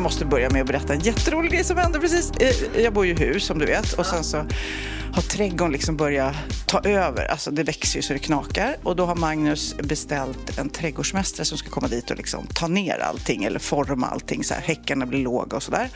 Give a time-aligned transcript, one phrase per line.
[0.00, 2.30] Jag måste börja med att berätta en jätterolig grej som hände precis.
[2.30, 4.36] Eh, jag bor ju i hus som du vet och sen så
[5.12, 6.34] har trädgården liksom börjat
[6.66, 7.24] ta över.
[7.24, 11.58] Alltså det växer ju så det knakar och då har Magnus beställt en trädgårdsmästare som
[11.58, 14.60] ska komma dit och liksom ta ner allting eller forma allting så här.
[14.60, 15.88] Häckarna blir låga och sådär.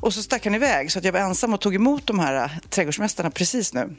[0.00, 2.60] Och så stack han iväg så att jag var ensam och tog emot de här
[2.70, 3.94] trädgårdsmästarna precis nu.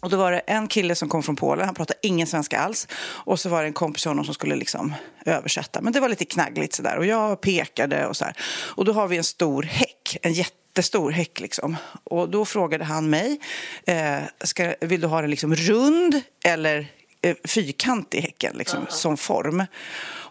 [0.00, 2.88] Och då var det en kille som kom från Polen, han pratade ingen svenska alls.
[3.00, 4.94] Och så var det en kompis honom som skulle liksom
[5.26, 5.80] översätta.
[5.80, 6.96] Men det var lite knaggligt sådär.
[6.96, 8.36] Och jag pekade och så här.
[8.48, 11.76] Och då har vi en stor häck, en jättestor häck liksom.
[12.04, 13.40] Och då frågade han mig,
[13.86, 16.86] eh, ska, vill du ha den liksom rund eller
[17.22, 19.64] eh, fyrkantig häcken liksom, som form?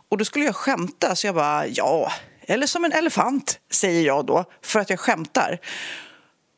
[0.09, 2.11] Och då skulle jag skämta, så jag bara, ja,
[2.47, 5.59] eller som en elefant, säger jag då, för att jag skämtar.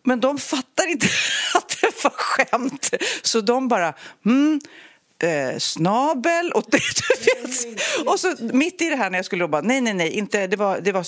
[0.10, 1.08] Men de fattar inte
[1.54, 2.94] att det var skämt.
[3.22, 3.94] Så de bara,
[4.26, 4.60] mm,
[5.24, 9.62] eh, snabel och, du vet, och så mitt i det här när jag skulle bara,
[9.62, 11.06] nej, nej, nej, inte, det var, det var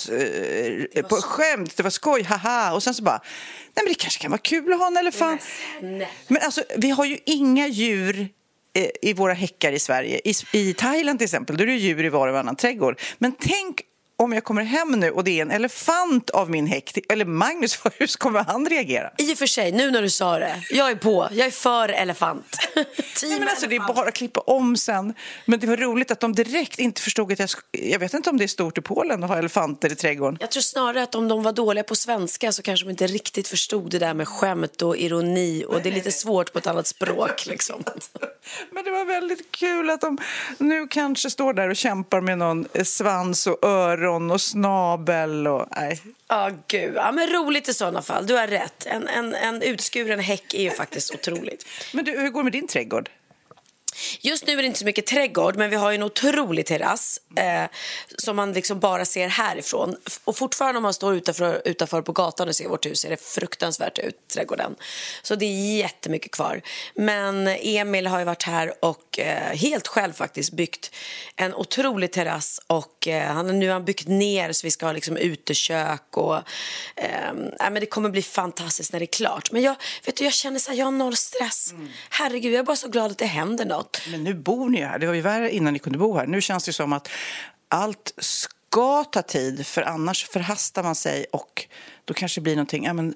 [0.96, 2.74] eh, på skämt, det var skoj, haha.
[2.74, 3.20] Och sen så bara,
[3.74, 5.42] nej men det kanske kan vara kul att ha en elefant.
[6.28, 8.28] Men alltså, vi har ju inga djur
[8.74, 10.20] eh, i våra häckar i Sverige.
[10.24, 13.00] I, I Thailand till exempel, då är det djur i var och varannan trädgård.
[13.18, 13.82] Men tänk
[14.16, 17.78] om jag kommer hem nu och det är en elefant av min häck, eller Magnus,
[17.98, 19.10] hur kommer han reagera?
[19.18, 20.62] I och för sig, nu när du sa det.
[20.70, 21.28] Jag är på.
[21.32, 22.56] Jag är för elefant.
[22.74, 25.14] Nej, men alltså, det är bara att klippa om sen.
[25.44, 27.48] Men det var roligt att de direkt inte förstod att jag...
[27.70, 30.38] Jag vet inte om det är stort i Polen att ha elefanter i trädgården.
[30.40, 33.48] Jag tror snarare att om de var dåliga på svenska så kanske de inte riktigt
[33.48, 36.86] förstod det där med skämt och ironi och det är lite svårt på ett annat
[36.86, 37.82] språk liksom.
[38.70, 40.18] Men det var väldigt kul att de
[40.58, 45.66] nu kanske står där och kämpar med någon svans och öron och snabel och...
[45.76, 46.00] Nej.
[46.28, 46.94] Ja, gud.
[46.96, 48.26] Ja, men roligt i sådana fall.
[48.26, 48.86] Du har rätt.
[48.86, 51.66] En, en, en utskuren häck är ju faktiskt otroligt.
[51.92, 53.10] Men du, hur går det med din trädgård?
[54.20, 57.64] Just nu är det inte så mycket trädgård, men vi har en otrolig terrass eh,
[58.18, 59.96] som man liksom bara ser härifrån.
[60.24, 63.22] Och fortfarande om man står utanför, utanför på gatan och ser vårt hus ser det
[63.22, 64.74] fruktansvärt ut, trädgården.
[65.22, 66.62] Så det är jättemycket kvar.
[66.94, 70.94] Men Emil har ju varit här och eh, helt själv faktiskt byggt
[71.36, 74.92] en otrolig terrass och eh, han nu har han byggt ner så vi ska ha
[74.92, 76.36] liksom utekök och
[76.96, 79.52] eh, men det kommer bli fantastiskt när det är klart.
[79.52, 79.74] Men jag,
[80.06, 81.74] vet du, jag känner så här, jag har noll stress.
[82.10, 83.91] Herregud, jag är bara så glad att det händer något.
[84.10, 84.98] Men nu bor ni ju här.
[84.98, 86.26] Det var ju värre innan ni kunde bo här.
[86.26, 87.08] Nu känns det som att
[87.68, 91.66] allt ska ta tid, för annars förhastar man sig och
[92.04, 92.84] då kanske det blir någonting.
[92.84, 93.14] Ja, men,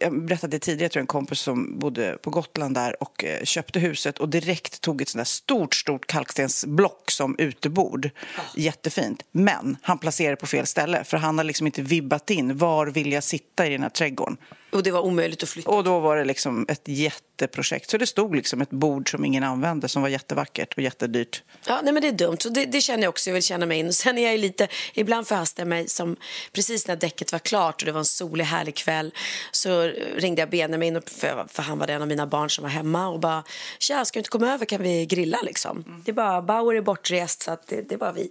[0.00, 4.18] jag berättade tidigare, jag en kompis som bodde på Gotland där och eh, köpte huset
[4.18, 8.10] och direkt tog ett sånt där stort, stort kalkstensblock som utebord.
[8.56, 9.22] Jättefint.
[9.32, 12.56] Men han placerade på fel ställe för han har liksom inte vibbat in.
[12.56, 14.36] Var vill jag sitta i den här trädgården?
[14.70, 15.70] Och det var omöjligt att flytta.
[15.70, 17.90] Och då var det liksom ett jätteprojekt.
[17.90, 21.42] Så det stod liksom ett bord som ingen använde som var jättevackert och jättedyrt.
[21.66, 22.36] Ja, nej men det är dumt.
[22.40, 23.30] Så det, det känner jag också.
[23.30, 23.92] Jag vill känna mig in.
[23.92, 26.16] Sen är jag lite, ibland förhastar jag mig som
[26.52, 29.14] precis när däcket var klart och det var en solig härlig kväll
[29.52, 33.08] så ringde jag Benjamin för, för han var en av mina barn som var hemma
[33.08, 33.44] och bara
[33.78, 36.02] tja, ska du inte komma över kan vi grilla liksom.
[36.04, 38.30] Det är bara, Bauer är bortrest så att det, det är bara vi.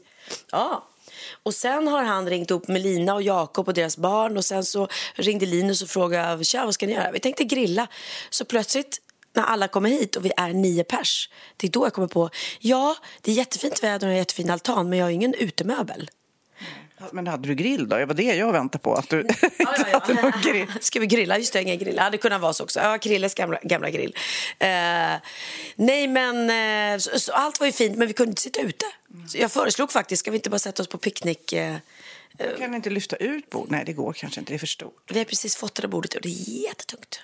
[0.52, 0.86] Ja.
[1.44, 4.66] Och sen har han ringt upp med Lina och Jakob och deras barn och sen
[4.66, 7.12] så ringde Linus och frågade tja, vad ska ni göra?
[7.12, 7.88] Vi tänkte grilla.
[8.30, 9.02] Så plötsligt
[9.34, 12.30] när alla kommer hit och vi är nio pers, det är då jag kommer på,
[12.60, 16.10] ja, det är jättefint väder och en jättefin altan, men jag har ingen utemöbel.
[17.12, 17.98] Men hade du grill då?
[17.98, 18.94] Det var det jag väntade på.
[18.96, 19.50] Att du inte
[19.94, 20.68] hade någon grill.
[20.82, 21.38] Ska vi grilla?
[21.38, 21.96] Just det, ingen grill.
[21.96, 22.80] Det hade kunnat vara så också.
[22.80, 24.16] Ja, Krilles gamla, gamla grill.
[24.60, 24.68] Eh,
[25.76, 26.50] nej, men
[26.94, 28.86] eh, så, så allt var ju fint, men vi kunde inte sitta ute.
[29.28, 31.54] Så jag föreslog faktiskt, ska vi inte bara sätta oss på picknick...
[31.54, 31.76] Eh,
[32.38, 33.72] Du kan inte lyfta ut bord?
[33.72, 34.52] Nej, det går kanske inte.
[34.54, 35.12] Det är för stort.
[35.12, 37.22] Vi har precis fått det där bordet och det är jättetungt.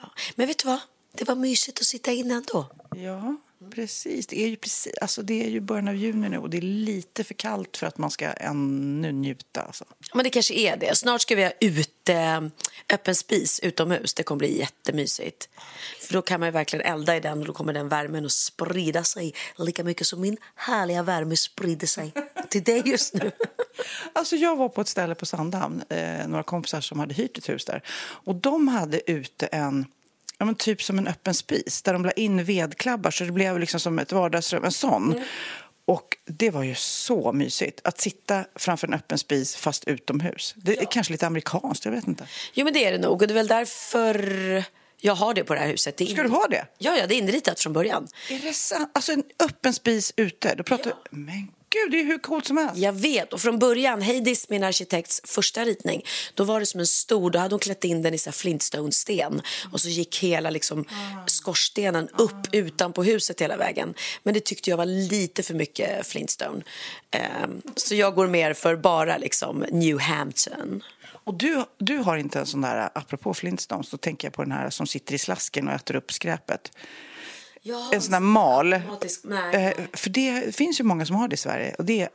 [0.00, 0.10] Ja.
[0.34, 0.78] Men vet du vad?
[1.16, 2.66] Det var mysigt att sitta inne ändå.
[2.96, 3.36] Ja,
[3.70, 4.26] precis.
[4.26, 6.62] Det är ju precis, alltså det är ju början av juni nu och det är
[6.62, 9.62] lite för kallt för att man ska ännu njuta.
[9.62, 9.84] Alltså.
[10.14, 10.96] Men det kanske är det.
[10.96, 12.50] Snart ska vi ha ute,
[12.92, 14.14] öppen spis utomhus.
[14.14, 15.48] Det kommer bli jättemysigt.
[16.00, 18.32] För då kan man ju verkligen elda i den och då kommer den värmen att
[18.32, 22.12] sprida sig lika mycket som min härliga värme sprider sig
[22.48, 23.30] till dig just nu.
[24.12, 27.48] Alltså jag var på ett ställe på Sandhamn, eh, några kompisar som hade hyrt ett
[27.48, 27.82] hus där.
[27.98, 29.86] Och de hade ute en,
[30.44, 33.58] ja men typ som en öppen spis där de la in vedklabbar så det blev
[33.58, 35.20] liksom som ett vardagsrum, en sån.
[35.84, 40.54] Och det var ju så mysigt att sitta framför en öppen spis fast utomhus.
[40.56, 42.26] Det är kanske lite amerikanskt, jag vet inte.
[42.54, 43.22] Jo, men det är det nog.
[43.22, 44.64] Och det är väl därför
[45.00, 45.96] jag har det på det här huset.
[45.96, 46.66] Det Ska du ha det?
[46.78, 48.08] Ja, ja, det är inritat från början.
[48.30, 48.90] Är det sant?
[48.94, 50.54] Alltså en öppen spis ute?
[50.54, 50.96] Då pratar Ja.
[51.10, 52.76] Men gud, det är hur coolt som helst.
[52.76, 53.32] Jag vet.
[53.32, 56.02] Och från början, Heidis, min arkitekts första ritning,
[56.34, 59.42] då var det som en stor, då hade hon klätt in den i så flintstone-sten
[59.72, 60.84] och så gick hela liksom
[61.26, 63.94] skorstenen upp utanpå huset hela vägen.
[64.22, 66.62] Men det tyckte jag var lite för mycket flintstone.
[67.10, 70.82] Ehm, så jag går mer för bara liksom New Hampton.
[71.24, 74.52] Och du, du har inte en sån där, apropå Flintstones, då tänker jag på den
[74.52, 76.70] här som sitter i slasken och äter upp skräpet.
[77.92, 78.80] En sån där mal.
[79.22, 79.54] nej.
[79.54, 82.08] Eh, För det finns ju många som har det i Sverige och det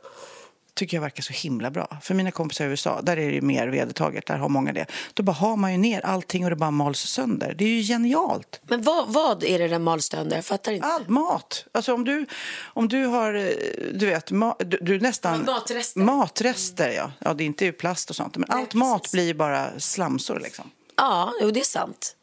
[0.74, 1.98] tycker jag verkar så himla bra.
[2.02, 4.86] För mina kompisar i USA, där är det ju mer vedertaget, där har många det.
[5.14, 7.54] Då bara har man ju ner allting och det bara mals sönder.
[7.58, 8.60] Det är ju genialt.
[8.62, 10.36] Men vad, vad är det den mals sönder?
[10.36, 10.86] Jag fattar inte.
[10.86, 11.64] All mat.
[11.72, 12.26] Alltså om du,
[12.62, 13.46] om du har, eh,
[13.94, 15.44] du vet, ma, du, du nästan...
[15.46, 16.00] Ja, matrester.
[16.00, 17.12] Matrester, ja.
[17.18, 18.36] Ja, det är inte plast och sånt.
[18.36, 19.12] Men allt mat precis.
[19.12, 20.70] blir ju bara slamsor liksom.
[20.96, 22.16] Ja, jo, det är sant.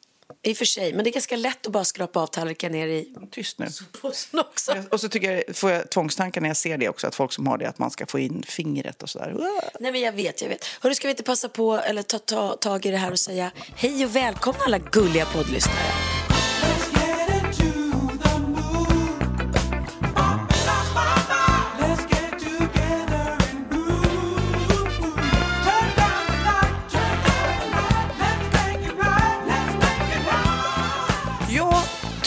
[0.47, 0.93] I och för sig.
[0.93, 3.67] Men det är ganska lätt att bara skrapa av tallriken ner i Tyst nu.
[4.01, 4.83] påsen också.
[4.91, 7.47] Och så tycker jag, får jag tvångstankar när jag ser det också, att folk som
[7.47, 9.35] har det, att man ska få in fingret och sådär.
[9.79, 10.65] Nej, men jag vet, jag vet.
[10.81, 13.51] Hörru, ska vi inte passa på eller ta, ta tag i det här och säga
[13.75, 15.93] hej och välkomna alla gulliga poddlyssnare.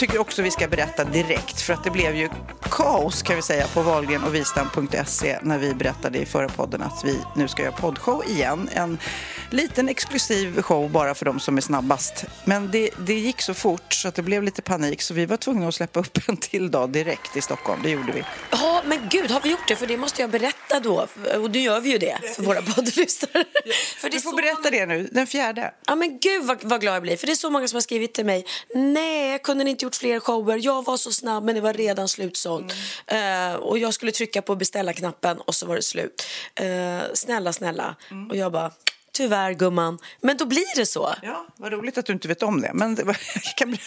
[0.01, 2.29] Tycker också vi ska berätta direkt, för att det blev ju
[2.61, 7.01] kaos kan vi säga på Wahlgren och Wistam.se när vi berättade i förra podden att
[7.05, 8.69] vi nu ska göra poddshow igen.
[8.73, 8.97] En
[9.49, 12.25] liten exklusiv show bara för de som är snabbast.
[12.45, 15.37] Men det, det gick så fort så att det blev lite panik så vi var
[15.37, 17.79] tvungna att släppa upp en till dag direkt i Stockholm.
[17.83, 18.23] Det gjorde vi.
[18.51, 19.75] Ja, men gud, har vi gjort det?
[19.75, 21.07] För det måste jag berätta då.
[21.35, 23.45] Och nu gör vi ju det för våra poddlyssnare.
[24.11, 25.73] Du får berätta många- det nu, den fjärde.
[25.87, 27.17] Ja men gud vad, vad glad jag blir.
[27.17, 28.45] För det är så många som har skrivit till mig.
[28.75, 30.59] Nej, kunde ni inte gjort fler shower?
[30.61, 32.73] Jag var så snabb men det var redan slutsålt.
[33.07, 36.23] Eh, och jag skulle trycka på beställa-knappen och så var det slut.
[36.55, 37.95] Eh, snälla, snälla.
[38.29, 38.71] Och jag bara,
[39.13, 39.99] tyvärr gumman.
[40.21, 41.15] Men då blir det så.
[41.21, 42.71] Ja, vad roligt att du inte vet om det.
[42.73, 43.77] Men det var- jag kan,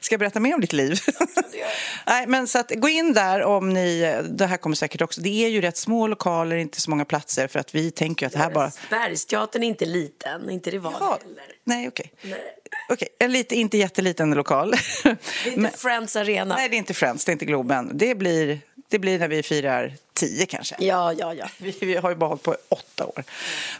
[0.00, 0.98] ska jag berätta mer om ditt liv?
[2.06, 4.20] Nej, men så att, gå in där om ni...
[4.30, 5.20] Det här kommer säkert också...
[5.20, 8.32] Det är ju rätt små lokaler, inte så många platser för att vi tänker att
[8.32, 8.70] det här bara...
[8.90, 11.44] Bergsteatern är inte liten, inte rival Ja, heller.
[11.64, 12.12] nej, okej.
[12.22, 12.40] Nej.
[12.88, 14.70] Okej, en lite, inte jätteliten lokal.
[14.70, 15.16] Det är
[15.46, 16.54] inte Men- Friends Arena.
[16.56, 17.90] nej, det är inte Friends, det är inte Globen.
[17.94, 18.60] Det blir,
[18.94, 20.76] det blir när vi firar tio kanske.
[20.78, 21.48] Ja, ja, ja.
[21.58, 23.24] Vi, vi har ju bara hållit på i åtta år.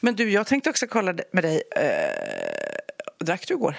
[0.00, 1.62] Men du, jag tänkte också kolla med dig.
[1.76, 3.76] Eh, drack du igår?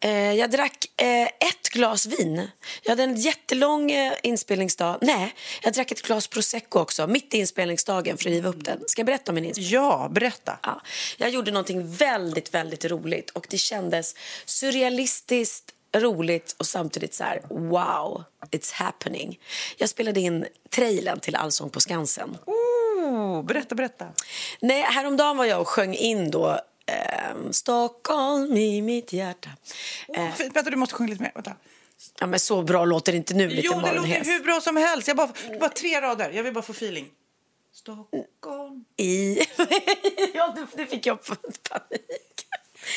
[0.00, 2.48] Eh, jag drack eh, ett glas vin.
[2.82, 4.98] Jag hade en jättelång eh, inspelningsdag.
[5.02, 8.80] Nej, jag drack ett glas prosecco också, mitt i inspelningsdagen för att riva upp den.
[8.86, 9.72] Ska jag berätta om min inspelning?
[9.72, 10.58] Ja, berätta.
[10.62, 10.80] Ja,
[11.16, 14.14] jag gjorde någonting väldigt, väldigt roligt och det kändes
[14.44, 19.40] surrealistiskt roligt och samtidigt så här wow, it's happening.
[19.76, 22.38] Jag spelade in trailern till Allsång på Skansen.
[22.46, 24.08] Oh, berätta, berätta.
[24.60, 29.50] Nej, häromdagen var jag och sjöng in då ehm, Stockholm i mitt hjärta.
[30.08, 31.32] Eh, Fint, vänta, du måste sjunga lite mer.
[31.34, 31.52] Vänta.
[32.20, 34.76] ja, men så bra låter det inte nu, lite Jo, det låter hur bra som
[34.76, 35.08] helst.
[35.08, 36.30] Jag bara, bara tre rader.
[36.30, 37.08] Jag vill bara få feeling.
[37.74, 38.84] Stockholm.
[38.96, 39.38] I...
[40.34, 42.46] ja, nu fick jag panik.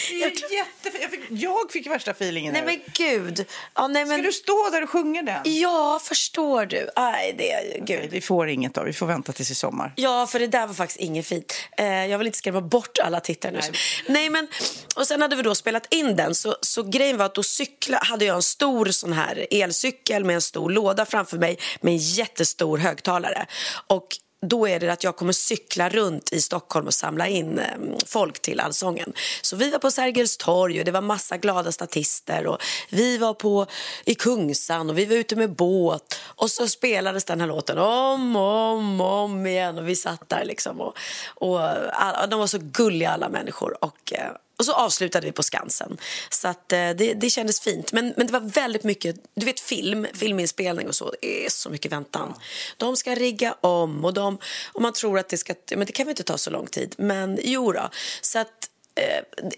[0.09, 1.01] Det är jättefint.
[1.01, 2.67] Jag fick, jag fick värsta feelingen Nej nu.
[2.67, 3.45] men gud.
[3.75, 4.17] Ja, nej, men...
[4.17, 5.41] Ska du stå där och sjunga den?
[5.43, 6.89] Ja, förstår du.
[6.95, 7.99] Aj, det är gud.
[7.99, 8.83] Nej, vi får inget då.
[8.83, 9.93] Vi får vänta tills i sommar.
[9.95, 11.53] Ja, för det där var faktiskt inget fint.
[11.77, 13.59] Eh, jag vill inte skrämma bort alla tittare nu.
[14.07, 14.29] Nej.
[14.29, 14.47] men,
[14.95, 17.99] och sen hade vi då spelat in den, så, så grejen var att då cykla,
[18.03, 21.97] hade jag en stor sån här elcykel med en stor låda framför mig med en
[21.97, 23.45] jättestor högtalare.
[23.87, 24.07] Och
[24.47, 27.65] då är det att jag kommer cykla runt i Stockholm och samla in eh,
[28.05, 29.13] folk till Allsången.
[29.41, 32.57] Så vi var på Sergels torg och det var massa glada statister och
[32.89, 33.65] vi var på
[34.05, 38.35] i Kungsan och vi var ute med båt och så spelades den här låten om
[38.35, 40.97] och om, om igen och vi satt där liksom och,
[41.35, 45.31] och eh, och de var så gulliga alla människor och eh, och så avslutade vi
[45.31, 45.97] på Skansen.
[46.29, 47.91] Så att, eh, det, det kändes fint.
[47.93, 51.69] Men, men det var väldigt mycket, du vet film, filminspelning och så, det är så
[51.69, 52.33] mycket väntan.
[52.77, 54.37] De ska rigga om och, de,
[54.73, 56.95] och man tror att det ska, men det kan väl inte ta så lång tid.
[56.97, 57.89] Men jo då.
[58.21, 59.49] Så att, eh,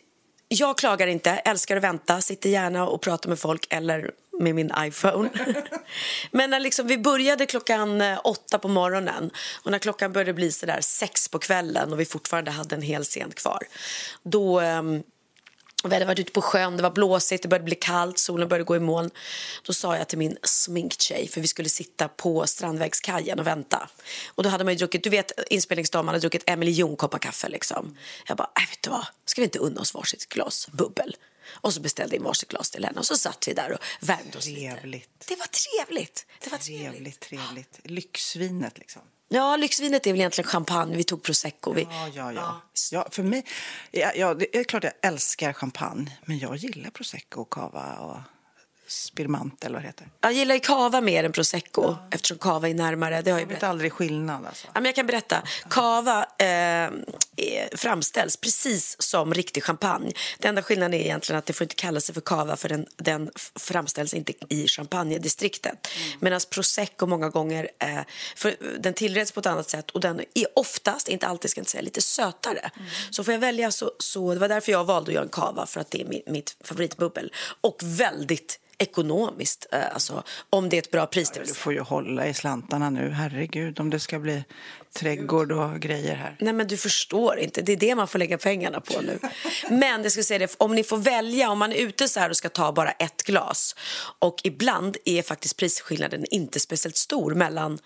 [0.48, 4.72] jag klagar inte, älskar att vänta, sitter gärna och pratar med folk eller med min
[4.80, 5.30] iPhone.
[6.32, 9.32] Men när liksom, vi började klockan eh, åtta på morgonen
[9.64, 12.82] och när klockan började bli så där sex på kvällen och vi fortfarande hade en
[12.82, 13.64] hel scen kvar,
[14.24, 15.04] då um,
[15.84, 18.64] vi hade varit ute på sjön, det var blåsigt, det började bli kallt, solen började
[18.64, 19.10] gå i moln.
[19.64, 23.90] Då sa jag till min sminktjej, för vi skulle sitta på Strandvägskajen och vänta.
[24.28, 27.98] Och då hade man druckit, du vet inspelningsdagen, hade druckit en miljon koppar kaffe liksom.
[28.28, 31.16] Jag bara, äh, vet du vad, ska vi inte unna oss varsitt glas bubbel?
[31.52, 34.38] Och så beställde jag varsitt glas till henne och så satt vi där och värmde
[34.38, 34.84] oss Trevligt.
[34.86, 35.08] lite.
[35.28, 36.26] Det var trevligt.
[36.44, 37.20] Det var Trevligt, trevligt.
[37.20, 37.80] trevligt.
[37.84, 39.02] Lyxvinet liksom.
[39.30, 40.98] Ja, lyxvinet är väl egentligen champagne.
[40.98, 41.74] Vi tog prosecco.
[41.74, 41.82] Vi...
[41.82, 42.62] Ja, ja, ja.
[42.92, 43.46] ja för mig,
[43.92, 48.18] ja, ja, det är klart jag älskar champagne, men jag gillar prosecco och cava och
[48.88, 50.08] spirmant eller vad det heter.
[50.22, 53.22] Jag gillar ju cava mer än prosecco eftersom cava är närmare.
[53.22, 54.68] Det har jag vet aldrig skillnad alltså.
[54.68, 55.44] Ja, men jag kan berätta.
[55.70, 56.90] Cava eh,
[57.76, 60.12] framställs precis som riktig champagne.
[60.40, 62.86] Den enda skillnaden är egentligen att det får inte kalla sig för cava för den,
[62.96, 65.88] den framställs inte i champagnedistriktet.
[66.20, 68.00] Medan prosecco många gånger eh,
[68.36, 71.62] för den tillreds på ett annat sätt och den är oftast, inte alltid ska jag
[71.62, 72.72] inte säga, lite sötare.
[73.10, 75.66] Så får jag välja så, så det var därför jag valde att göra en cava
[75.66, 77.34] för att det är mitt, mitt favoritbubbel.
[77.62, 81.32] Och väldigt ekonomiskt, eh, alltså om det är ett bra pris.
[81.38, 84.44] vill Du får ju hålla i slantarna nu, herregud, om det ska bli
[84.94, 86.36] trädgård och grejer här.
[86.40, 89.20] Nej men du förstår inte, det är det man får lägga pengarna på nu.
[89.70, 92.30] Men jag skulle säga det, om ni får välja, om man är ute så här
[92.30, 93.76] och ska ta bara ett glas
[94.20, 97.80] och ibland är faktiskt prisskillnaden inte speciellt stor mellan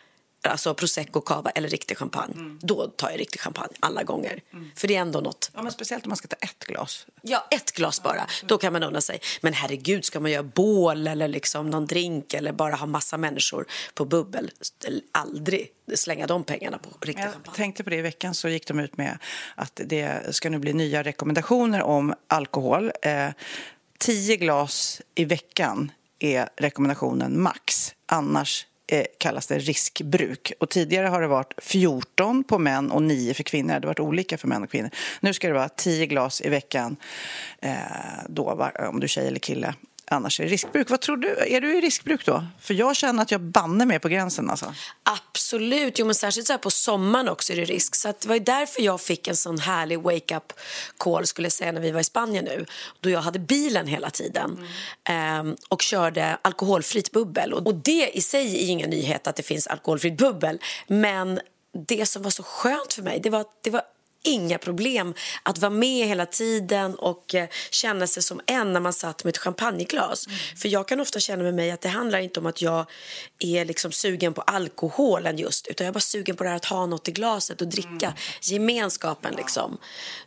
[0.44, 2.58] alltså prosecco, cava eller riktig champagne.
[2.62, 4.42] Då tar jag riktig champagne alla gånger.
[4.76, 5.52] För det är ändå något.
[5.54, 7.06] Ja, men speciellt om man ska ta ett glas.
[7.22, 8.28] Ja, ett glas bara.
[8.44, 9.20] Då kan man unna sig.
[9.42, 13.66] Men herregud, ska man göra bål eller liksom någon drink eller bara ha massa människor
[13.94, 14.52] på bubbel?
[15.12, 17.56] Aldrig slänga de pengarna på riktig Jag champagne.
[17.56, 19.18] tänkte på det i veckan så gick de ut med
[19.56, 22.92] att det ska nu bli nya rekommendationer om alkohol.
[23.02, 23.30] Eh,
[23.98, 27.94] tio glas i veckan är rekommendationen max.
[28.06, 30.54] Annars eh, kallas det riskbruk.
[30.60, 33.74] Och tidigare har det varit 14 på män och 9 för kvinnor.
[33.74, 34.90] Det har varit olika för män och kvinnor.
[35.20, 36.96] Nu ska det vara 10 glas i veckan
[37.62, 37.74] eh,
[38.30, 39.74] då, om du är tjej eller kille.
[40.12, 40.90] Annars är det riskbruk.
[40.90, 41.38] Vad tror du?
[41.48, 42.46] Är du i riskbruk då?
[42.60, 44.74] För jag känner att jag banner mig på gränsen alltså.
[45.04, 47.96] Absolut, jo, men särskilt så här på sommaren också är det risk.
[47.96, 50.54] Så att det var ju därför jag fick en sån härlig wake-up
[50.98, 52.66] call skulle jag säga när vi var i Spanien nu.
[53.00, 54.68] Då jag hade bilen hela tiden
[55.04, 55.48] mm.
[55.48, 57.54] eh, och körde alkoholfritt bubbel.
[57.54, 60.60] Och det i sig är ingen nyhet att det finns alkoholfritt bubbel.
[60.88, 61.40] Men
[61.88, 63.82] det som var så skönt för mig, det var att det var
[64.24, 65.14] inga problem
[65.44, 69.32] att vara med hela tiden och eh, känna sig som en när man satt med
[69.32, 70.28] ett champagneglas.
[70.58, 72.86] För jag kan ofta känna med mig att det handlar inte om att jag
[73.40, 76.66] är liksom sugen på alkoholen just utan jag är bara sugen på det här att
[76.66, 78.14] ha något i glaset och dricka.
[78.42, 79.78] Gemenskapen liksom.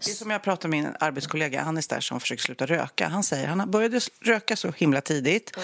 [0.04, 3.08] Det är som jag pratade med min arbetskollega Hannes där som försöker sluta röka.
[3.08, 5.56] Han säger han började röka så himla tidigt.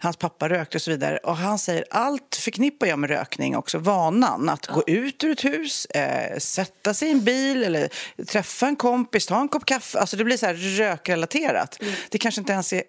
[0.00, 1.18] Hans pappa rökte och så vidare.
[1.18, 3.78] Och han säger allt förknippar jag med rökning också.
[3.78, 7.88] Vanan att gå ut ur ett hus, eh, sätta sig i en bil eller
[8.24, 9.98] träffa en kompis, ta en kopp kaffe.
[9.98, 11.82] Alltså det blir så här rökrelaterat.
[12.08, 12.82] Det kanske inte ens är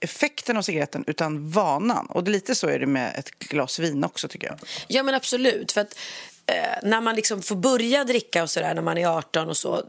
[0.00, 2.06] effekten av cigaretten utan vanan.
[2.06, 4.58] Och lite så är det med ett glas vin också tycker jag.
[4.88, 5.72] Ja men absolut.
[5.72, 5.98] För att
[6.46, 9.82] eh, när man liksom får börja dricka och sådär när man är 18 och så.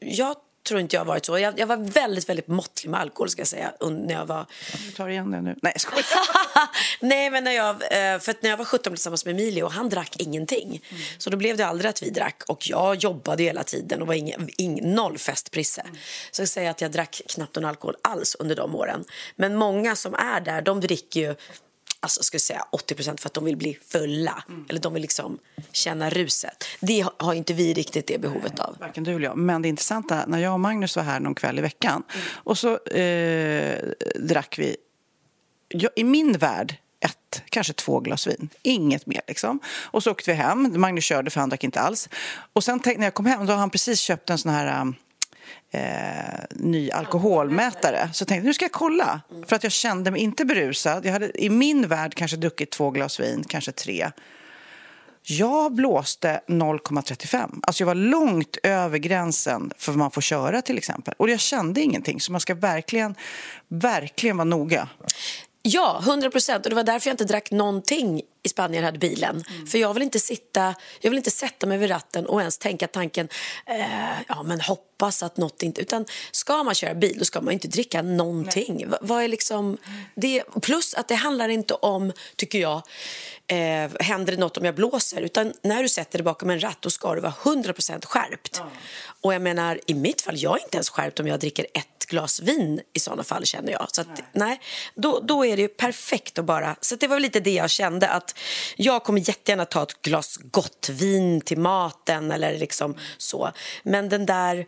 [0.00, 1.38] Jag tror inte jag har varit så.
[1.38, 3.72] Jag, jag var väldigt, väldigt måttlig med alkohol ska jag säga.
[3.80, 4.46] När jag var
[4.86, 5.56] Du tar igen det nu.
[5.62, 6.04] Nej, jag skojar.
[7.00, 10.16] Nej, men när jag, eh, för när jag var 17 tillsammans med Emilio, han drack
[10.18, 10.84] ingenting.
[11.18, 12.42] Så då blev det aldrig att vi drack.
[12.48, 15.82] Och jag jobbade hela tiden och var ingen, ing, noll festprisse.
[16.30, 19.04] Så jag säger att jag drack knappt någon alkohol alls under de åren.
[19.36, 21.34] Men många som är där, de dricker ju
[22.00, 24.44] alltså ska jag säga 80% för att de vill bli fulla.
[24.68, 25.38] Eller de vill liksom
[25.72, 26.64] känna ruset.
[26.80, 28.76] Det har- inte vi riktigt det behovet av.
[28.80, 29.36] Varken du eller jag.
[29.38, 32.02] Men det intressanta, när jag och Magnus var här någon kväll i veckan
[32.34, 33.78] och så eh,
[34.18, 34.76] drack vi,
[35.68, 38.48] jag, i min värld, ett, kanske två glas vin.
[38.62, 39.60] Inget mer liksom.
[39.82, 40.80] Och så åkte vi hem.
[40.80, 42.08] Magnus körde för han drack inte alls.
[42.52, 44.94] Och sen när jag kom hem, då har han precis köpt en sån här um,
[45.70, 45.80] eh,
[46.50, 48.10] ny alkoholmätare.
[48.12, 49.20] Så jag tänkte nu ska jag kolla.
[49.46, 51.06] För att jag kände mig inte berusad.
[51.06, 54.10] Jag hade i min värld kanske druckit två glas vin, kanske tre.
[55.22, 57.60] Jag blåste 0,35.
[57.62, 61.14] Alltså jag var långt över gränsen för vad man får köra till exempel.
[61.16, 63.14] Och jag kände ingenting, så man ska verkligen,
[63.68, 64.88] verkligen vara noga.
[65.62, 66.66] Ja, 100 procent.
[66.66, 69.44] Och det var därför jag inte drack någonting i Spanien hade bilen.
[69.48, 69.66] Mm.
[69.66, 72.86] För jag vill inte sitta, jag vill inte sätta mig vid ratten och ens tänka
[72.86, 73.28] tanken,
[73.66, 75.80] eh, ja men hoppas att något inte...
[75.80, 78.90] Utan ska man köra bil då ska man inte dricka någonting.
[78.90, 79.78] V vad är liksom,
[80.14, 82.82] det, plus att det handlar inte om, tycker jag,
[83.46, 85.22] eh, händer det något om jag blåser?
[85.22, 88.58] Utan när du sätter dig bakom en ratt då ska du vara 100 procent skärpt.
[88.58, 88.72] Mm.
[89.20, 92.00] Och jag menar, i mitt fall, jag är inte ens skärpt om jag dricker ett
[92.10, 93.86] glas vin i sådana fall känner jag.
[93.92, 94.60] Så att, nej.
[94.94, 96.76] då, då är det ju perfekt att bara...
[96.80, 98.29] Så det var lite det jag kände att
[98.76, 103.50] jag kommer jättegärna ta ett glas gott vin till maten eller liksom så.
[103.82, 104.66] Men den där...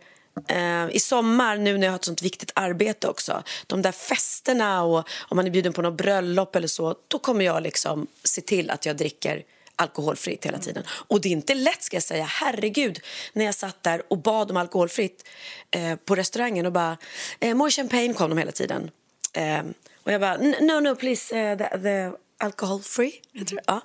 [0.49, 4.83] Eh, I sommar, nu när jag har ett sånt viktigt arbete också, de där festerna
[4.83, 8.40] och om man är bjuden på något bröllop eller så, då kommer jag liksom se
[8.40, 9.42] till att jag dricker
[9.76, 10.85] alkoholfritt hela tiden.
[10.88, 12.25] Och det är inte lätt ska jag säga.
[12.25, 13.00] Herregud,
[13.33, 15.28] när jag satt där och bad om alkoholfritt
[15.71, 16.97] eh, på restaurangen och bara,
[17.40, 18.90] eh, more champagne kom de hela tiden.
[19.33, 19.62] Eh,
[20.04, 22.11] och jag bara, no, no, please, uh, the, the
[22.43, 23.21] alcohol free.
[23.35, 23.59] Mm.
[23.67, 23.81] Ja.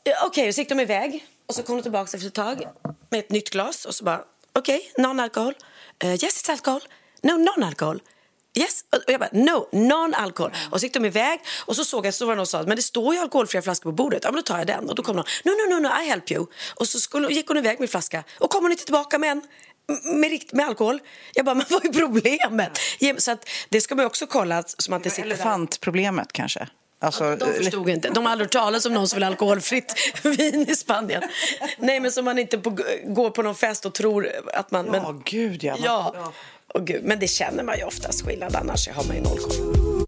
[0.00, 2.68] Okej, okay, så gick de iväg och så kom de tillbaka efter ett tag
[3.10, 5.54] med ett nytt glas och så bara, okej, okay, non-alcohol.
[6.04, 6.80] Uh, yes, it's alcohol.
[7.22, 8.00] No, non-alcohol.
[8.58, 8.84] Yes.
[8.92, 10.52] Och jag bara, no, non alkohol.
[10.70, 12.66] Och så gick de iväg och så såg jag så var det någon som sa,
[12.66, 14.24] men det står ju alkoholfria flaskor på bordet.
[14.24, 14.88] Ja, men då tar jag den.
[14.88, 16.46] Och då kom någon, no, no, no, no, I help you.
[16.74, 19.42] Och så skulle, gick hon iväg med flaska och kom hon inte tillbaka med en
[20.02, 21.00] med, med alkohol.
[21.34, 22.78] Jag bara, men vad är problemet?
[23.18, 24.62] Så att, det ska man också kolla.
[24.62, 26.68] Som att det sitter elefantproblemet kanske?
[27.04, 28.08] Alltså, de förstod inte.
[28.08, 31.22] De har aldrig hört talas om någon som vill alkoholfritt vin i Spanien.
[31.78, 34.86] Nej, men som man inte på, går på någon fest och tror att man...
[34.86, 35.76] Ja, men, gud ja.
[35.84, 36.32] ja.
[36.74, 40.04] Och gud, men det känner man ju oftast skillnad, annars har man ju noll koll.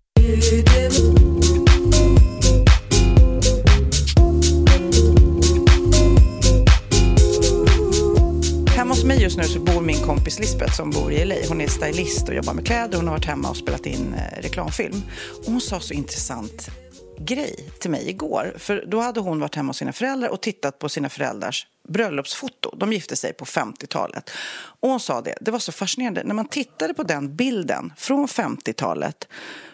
[8.77, 11.35] Hemma hos mig just nu så bor min kompis Lisbeth som bor i LA.
[11.49, 12.97] Hon är stylist och jobbar med kläder.
[12.97, 15.03] Hon har varit hemma och spelat in eh, reklamfilm.
[15.47, 16.71] Och hon sa så intressant
[17.19, 18.55] grej till mig igår.
[18.59, 22.77] För då hade hon varit hemma hos sina föräldrar och tittat på sina föräldrars bröllopsfoto.
[22.77, 24.31] De gifte sig på 50-talet.
[24.81, 26.25] Och hon sa det, det var så fascinerande.
[26.25, 29.29] När man tittade på den bilden från 50-talet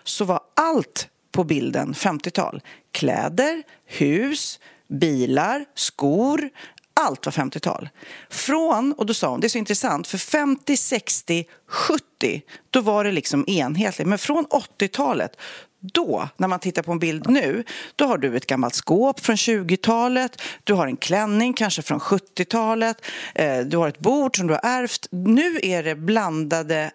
[0.04, 2.60] så var allt på bilden 50-tal.
[2.92, 6.50] Kläder, hus, bilar, skor,
[6.94, 7.88] allt var 50-tal.
[8.30, 13.04] Från, och då sa hon, det är så intressant, för 50, 60, 70, då var
[13.04, 14.08] det liksom enhetligt.
[14.08, 15.36] Men från 80-talet,
[15.82, 17.64] då, när man tittar på en bild nu,
[17.96, 23.04] då har du ett gammalt skåp från 20-talet, du har en klänning kanske från 70-talet,
[23.34, 25.08] eh, du har ett bord som du har ärvt.
[25.10, 26.90] Nu är det blandade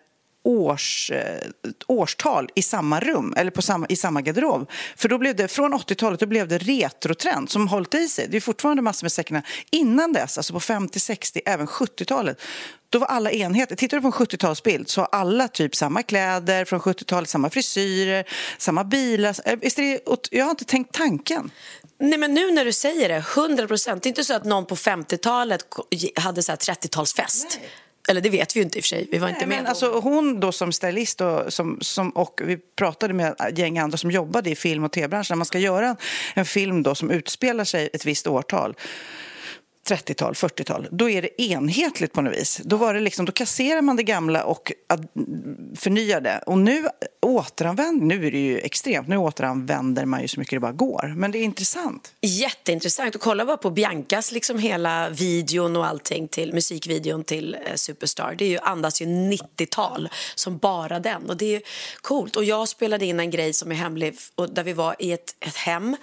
[0.47, 1.47] års, eh,
[1.87, 4.69] årstal i samma rum eller på samma, i samma garderob.
[4.95, 8.27] För då blev det, från 80-talet då blev det retrotrend som hållit i sig.
[8.29, 9.41] Det är fortfarande massor med säckarna.
[9.71, 12.41] Innan dess, alltså på 50, 60, även 70-talet,
[12.89, 13.75] då var alla enheter.
[13.75, 18.25] Tittar du på en 70-talsbild så har alla typ samma kläder från 70-talet, samma frisyrer,
[18.57, 19.35] samma bilar.
[20.31, 21.51] Jag har inte tänkt tanken.
[21.99, 24.03] Nej, men nu när du säger det, 100 procent.
[24.03, 25.65] Det är inte så att någon på 50-talet
[26.15, 27.59] hade 30-talsfest.
[28.09, 29.07] Eller det vet vi ju inte i och för sig.
[29.11, 29.57] Vi var inte Nej, med.
[29.57, 33.79] Men alltså, hon då som stylist och, som, som, och vi pratade med ett gäng
[33.79, 35.33] andra som jobbade i film och tv-branschen.
[35.33, 35.95] När man ska göra en,
[36.33, 38.75] en film då som utspelar sig ett visst årtal
[39.87, 42.61] 30-tal, 40-tal, då är det enhetligt på något vis.
[42.63, 44.71] Då, var det liksom, då kasserar man det gamla och
[45.75, 46.43] förnyar det.
[46.45, 46.87] Och nu
[47.21, 51.13] återanvänder, nu är det ju extremt, nu återanvänder man ju så mycket det bara går.
[51.15, 52.13] Men det är intressant.
[52.21, 53.15] Jätteintressant.
[53.15, 58.35] Och kolla bara på Biancas liksom hela videon och allting till musikvideon till eh, Superstar.
[58.37, 61.29] Det är ju, andas ju 90-tal som bara den.
[61.29, 61.61] Och det är
[62.01, 62.35] coolt.
[62.35, 65.35] Och jag spelade in en grej som är hemlig och där vi var i ett,
[65.39, 65.95] ett hem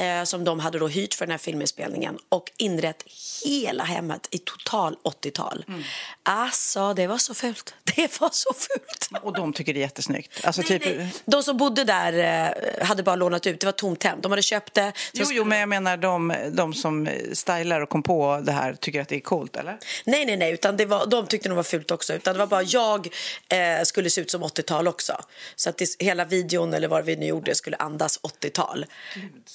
[0.00, 3.04] eh, som de hade då hyrt för den här filminspelningen och inrett
[3.44, 5.64] hela hemmet i total 80-tal.
[5.68, 5.82] Mm.
[6.22, 7.74] Alltså, det var så fult.
[7.96, 9.22] Det var så fult.
[9.22, 10.44] Och de tycker det är jättesnyggt?
[10.44, 10.96] Alltså, nej, typ...
[10.98, 11.14] nej.
[11.24, 13.60] De som bodde där eh, hade bara lånat ut.
[13.60, 14.18] Det var tomt hem.
[14.20, 14.92] De hade köpt det.
[15.12, 19.00] Jo, jo, men jag menar de, de som stylar och kom på det här tycker
[19.00, 19.78] att det är coolt, eller?
[20.04, 20.52] Nej, nej, nej.
[20.52, 22.14] Utan det var, de tyckte det var fult också.
[22.14, 23.08] Utan det var bara jag
[23.48, 25.16] eh, skulle se ut som 80-tal också.
[25.56, 28.86] Så att det, hela videon, eller vad vi nu gjorde, skulle andas 80-tal.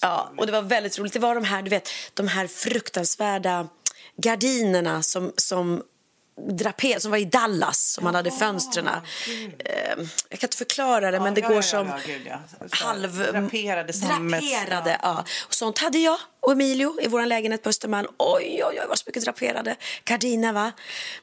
[0.01, 1.13] Ja, och det var väldigt roligt.
[1.13, 3.67] Det var de här, du vet, de här fruktansvärda
[4.21, 5.83] gardinerna som, som
[6.47, 8.87] draper, som var i Dallas, som man hade fönstren.
[8.87, 8.93] Eh,
[10.29, 12.31] jag kan inte förklara det, ja, men det ja, går ja, som gud,
[12.71, 13.17] halv...
[13.17, 13.93] Draperade.
[13.93, 15.25] Draperade, ja.
[15.47, 18.07] Och sånt hade jag och Emilio i vår lägenhet på Östermalm.
[18.17, 20.71] Oj, oj, oj, vad så mycket draperade gardiner, va?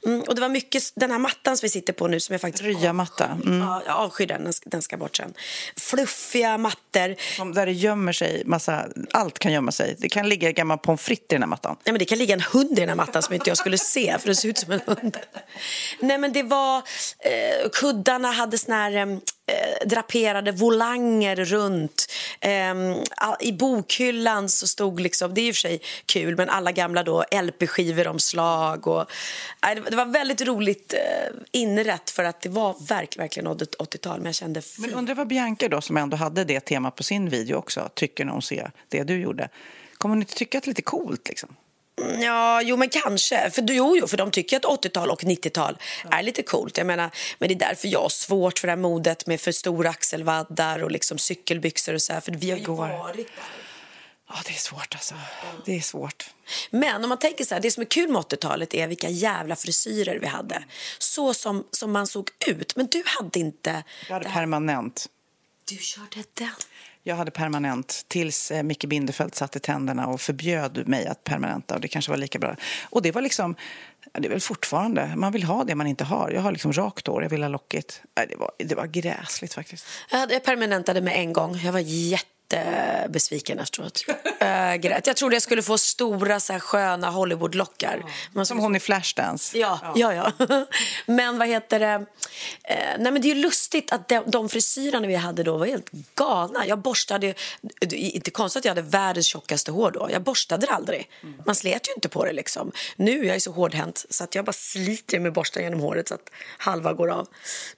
[0.07, 2.39] Mm, och det var mycket, den här mattan som vi sitter på nu som är
[2.39, 2.65] faktiskt...
[2.65, 3.25] Ryamatta.
[3.25, 3.61] Mm.
[3.61, 5.35] Ja, jag avskyr den, den ska, bort sen.
[5.77, 7.37] Fluffiga mattor.
[7.37, 9.97] Som där det gömmer sig massa, allt kan gömma sig.
[9.99, 11.77] Det kan ligga gammal pommes frites i den här mattan.
[11.85, 13.79] Nej, men det kan ligga en hund i den här mattan som inte jag skulle
[13.79, 15.17] se för det ser ut som en hund.
[16.01, 16.77] Nej men det var,
[17.19, 22.13] eh, kuddarna hade såna här eh, draperade volanger runt.
[22.41, 22.75] Eh,
[23.41, 27.03] I bokhyllan så stod liksom, det är i och för sig kul, men alla gamla
[27.03, 29.01] då LP-skivor och
[29.69, 34.27] eh, det var väldigt roligt eh, inrätt för att det var verkligen, verkligen 80-tal, men
[34.27, 37.57] jag kände Men undrar vad Bianca då, som ändå hade det temat på sin video
[37.57, 39.49] också, tycker när hon ser det du gjorde.
[39.99, 41.57] Kommer hon inte tycka att det är lite coolt liksom?
[42.21, 43.51] Ja, jo men kanske.
[43.51, 45.79] För, jo, jo, för de tycker att 80-tal och 90-tal
[46.11, 46.79] är lite coolt.
[46.79, 49.53] Jag menar, men det är därför jag har svårt för det här modet med för
[49.53, 52.77] stora axelvaddar och liksom cykelbyxor och så här, För vi har ju går.
[52.77, 53.45] varit där.
[54.29, 55.15] Ja, det är svårt alltså.
[55.65, 56.31] Det är svårt.
[56.71, 59.57] Men om man tänker så här, det som är kul med 80-talet är vilka jävla
[59.57, 60.65] frisyrer vi hade.
[60.99, 62.77] Så som, som man såg ut.
[62.77, 63.85] Men du hade inte...
[64.09, 65.07] Jag hade permanent.
[65.65, 66.49] Du körde den.
[67.09, 71.75] Jag hade permanent tills eh, Micke Bindefeld satte tänderna och förbjöd mig att permanenta.
[71.75, 72.57] Och det kanske var lika bra.
[72.91, 73.55] Och det var liksom,
[74.13, 76.31] det är väl fortfarande, man vill ha det man inte har.
[76.31, 78.03] Jag har liksom rakt hår, jag vill ha lockigt.
[78.15, 79.87] Det var, det var gräsligt faktiskt.
[80.11, 81.57] Jag, permanentade med en gång.
[81.65, 81.81] Jag var
[82.53, 84.05] jättebesviken efteråt.
[84.41, 85.07] äh, grät.
[85.07, 88.03] Jag trodde jag skulle få stora så här, sköna Hollywoodlockar.
[88.33, 89.59] Man Som hon i Flashdance.
[89.59, 90.33] Ja, ja, ja.
[91.07, 92.07] Men vad heter det?
[92.65, 95.91] Eh, nej, men det är lustigt att de, de frisyrerna vi hade då var helt
[96.15, 96.67] galna.
[96.67, 97.35] Jag borstade,
[97.81, 100.09] det är inte konstigt att jag hade världens tjockaste hår då.
[100.13, 101.11] Jag borstade det aldrig.
[101.47, 102.73] Man slet ju inte på det liksom.
[102.97, 106.15] Nu är jag så hårdhänt så att jag bara sliter med borsten genom håret så
[106.15, 107.29] att halva går av.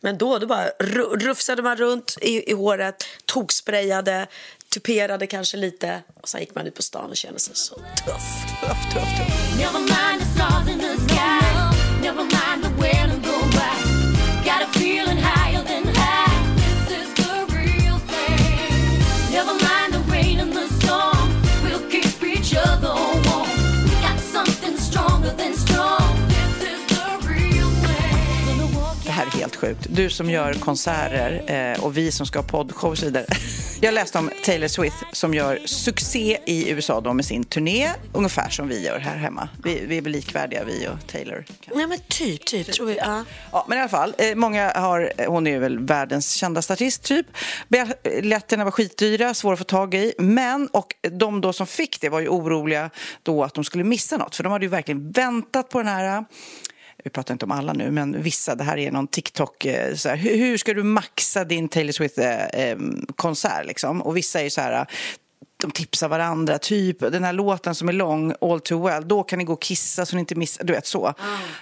[0.01, 4.27] Men då, då bara ru- rufsade man runt i, i håret, toksprayade,
[4.75, 7.85] tuperade kanske lite och sen gick man ut på stan och kände sig så tuff.
[8.61, 9.59] Tuff, tuff, tuff.
[9.59, 11.45] Never mind the stars in the sky.
[12.03, 13.75] Never mind the wind go by.
[14.45, 15.48] Got a feeling high.
[29.39, 29.87] Helt sjukt.
[29.91, 33.27] Du som gör konserter eh, och vi som ska ha poddshow och så vidare.
[33.81, 38.51] Jag läste om Taylor Swift som gör succé i USA då med sin turné, ungefär
[38.51, 39.49] som vi gör här hemma.
[39.65, 41.45] Vi, vi är väl likvärdiga, vi och Taylor.
[41.75, 42.73] Nej men typ, typ.
[42.73, 43.25] Tror vi, ja.
[43.69, 47.27] Men i alla fall, eh, många har, hon är väl världens kändaste artist typ.
[47.69, 50.15] Biljetterna var skitdyra, svåra att få tag i.
[50.19, 52.91] Men, och de då som fick det var ju oroliga
[53.23, 54.37] då att de skulle missa något.
[54.37, 56.25] För de hade ju verkligen väntat på den här
[57.09, 58.55] vi pratar inte om alla nu, men vissa.
[58.55, 59.65] Det här är någon TikTok.
[59.65, 63.67] eh, Så här, hur, ska du maxa din Taylor Swift-konsert?
[63.67, 64.03] liksom?
[64.03, 64.87] Och vissa är så här...
[65.61, 69.39] De tipsar varandra, typ den här låten som är lång, All Too Well, då kan
[69.39, 71.15] ni gå och kissa så ni inte missar, du vet så.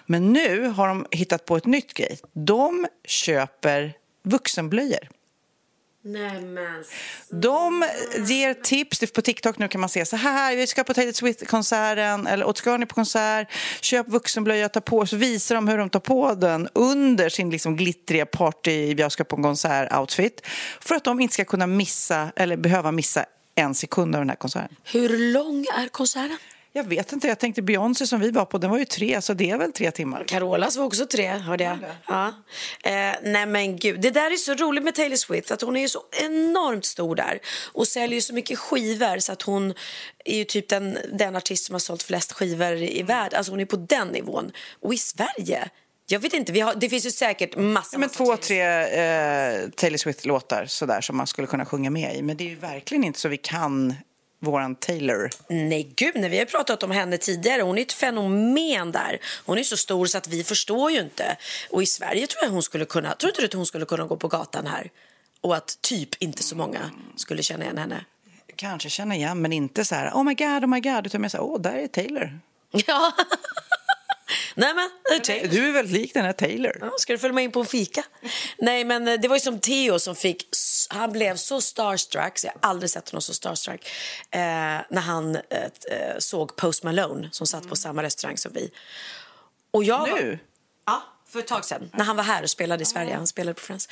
[0.07, 2.19] Men nu har de hittat på ett nytt grej.
[2.33, 3.93] De köper
[4.25, 5.09] vuxenblöjor.
[6.09, 6.85] Nej men...
[7.31, 7.85] De
[8.27, 9.59] ger tips på TikTok.
[9.59, 12.87] Nu kan man se så här, vi ska på Taylor Swift-konserten eller och ska ni
[12.87, 13.49] på konsert,
[13.81, 15.07] köp vuxenblöja, ta på.
[15.07, 19.25] Så visar de hur de tar på den under sin liksom glittriga party, jag ska
[19.25, 20.47] på en konsert-outfit.
[20.81, 24.37] För att de inte ska kunna missa eller behöva missa en sekund av den här
[24.37, 24.77] konserten.
[24.85, 26.39] Hur lång är konserten?
[26.77, 29.35] Jag vet inte, jag tänkte Beyoncé som vi var på, den var ju tre, så
[29.35, 30.25] det är väl tre timmar.
[30.25, 31.79] Carolas var också tre, hörde jag.
[32.09, 32.27] Ja.
[32.83, 35.81] Eh, nej men gud, det där är så roligt med Taylor Swift att hon är
[35.81, 37.41] ju så enormt stor där
[37.73, 39.75] och säljer så mycket skivor så att hon
[40.25, 43.39] är ju typ den, den artist som har sålt flest skivor i världen.
[43.39, 44.53] Alltså hon är på den nivån.
[44.81, 45.69] Och i Sverige,
[46.07, 48.61] jag vet inte, vi har, det finns ju säkert massa, Ja, men massa två, tre
[48.61, 52.23] eh, Taylor Swift-låtar sådär som man skulle kunna sjunga med i.
[52.23, 53.95] Men det är ju verkligen inte så vi kan
[54.39, 55.31] våran Taylor.
[55.49, 57.63] Nej, gud, nej, vi har pratat om henne tidigare.
[57.63, 59.19] Hon är ett fenomen där.
[59.45, 61.37] Hon är så stor så att vi förstår ju inte.
[61.71, 64.17] Och i Sverige tror jag hon skulle kunna, tror du att hon skulle kunna gå
[64.17, 64.91] på gatan här?
[65.41, 68.05] Och att typ inte så många skulle känna igen henne.
[68.57, 71.29] Kanske känna igen, men inte så här oh my god, oh my god, utan mer
[71.29, 72.41] så här, åh, där är Taylor.
[72.87, 73.13] Ja.
[74.55, 74.91] Nej, men
[75.29, 75.49] är.
[75.49, 76.79] Du är väldigt lik den här Taylor.
[76.81, 78.05] Ja, ska du följa med in på en fika?
[78.59, 80.49] Nej, men eh, det var ju som Theo som fick...
[80.89, 83.87] Han blev så starstruck, så jag har aldrig sett honom så starstruck
[84.31, 84.41] eh,
[84.91, 85.43] när han eh,
[86.19, 88.71] såg Post Malone som satt på samma restaurang som vi.
[89.71, 90.39] Och jag var- Nu?
[90.87, 91.91] Ja, för ett tag sedan.
[91.93, 93.15] När han var här och spelade i Sverige.
[93.15, 93.89] Han spelade på Friends.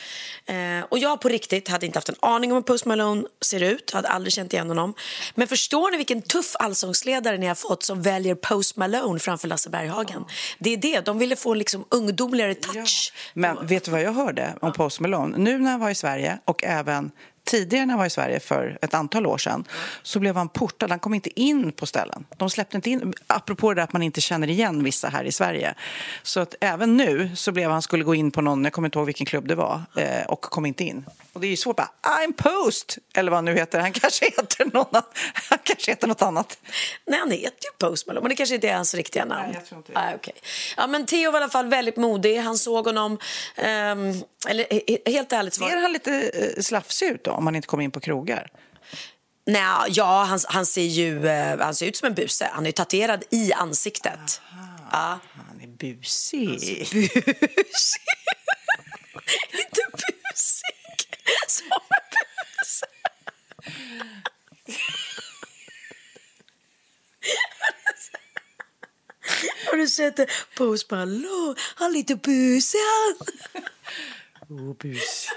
[0.46, 3.62] Eh, och jag på riktigt hade inte haft en aning om hur Post Malone ser
[3.62, 3.90] ut.
[3.90, 4.94] Hade aldrig känt igen honom.
[5.34, 9.70] Men förstår ni vilken tuff allsångsledare ni har fått som väljer Post Malone framför Lasse
[9.70, 10.24] Berghagen?
[10.58, 11.00] Det är det.
[11.00, 13.12] De ville få en liksom ungdomligare touch.
[13.34, 15.38] Men vet du vad jag hörde om Post Malone?
[15.38, 17.10] Nu när han var i Sverige och även
[17.44, 19.64] tidigare när han var i Sverige för ett antal år sedan
[20.02, 20.90] så blev han portad.
[20.90, 22.24] Han kom inte in på ställen.
[22.36, 25.32] De släppte inte in, apropå det där att man inte känner igen vissa här i
[25.32, 25.74] Sverige.
[26.22, 28.98] Så att även nu så blev han, skulle gå in på någon, jag kommer inte
[28.98, 31.04] ihåg vilken klubb det var, eh, och kom inte in.
[31.34, 32.98] Och det är ju svårt bara, I'm Post!
[33.14, 33.78] Eller vad han nu heter.
[33.78, 35.02] Han kanske heter, någon,
[35.50, 36.58] han kanske heter något annat.
[37.06, 39.42] Nej, han heter ju Post Malone, men det kanske inte är hans riktiga namn.
[39.46, 39.98] Nej, jag tror inte det.
[39.98, 40.34] Ah, okej.
[40.76, 42.36] Ja, men Theo var i alla fall väldigt modig.
[42.38, 43.18] Han såg honom...
[43.56, 44.14] ehm,
[44.48, 46.12] eller he- helt ärligt Ser han lite
[46.56, 48.50] eh, slafsig ut då, om han inte kommer in på krogar?
[49.46, 52.48] Nej, ja, han, han, ser ju, eh, han ser ut som en buse.
[52.52, 54.40] Han är tatuerad i ansiktet.
[54.92, 55.18] Ja.
[55.48, 56.48] Han är busig.
[56.48, 56.88] Busig.
[59.52, 61.08] Inte busig.
[61.48, 61.78] Som en
[62.58, 62.86] buse.
[69.96, 70.26] Det?
[70.56, 72.78] Post Malone, han är lite busig
[73.52, 73.64] han.
[74.48, 75.28] Oh, bus.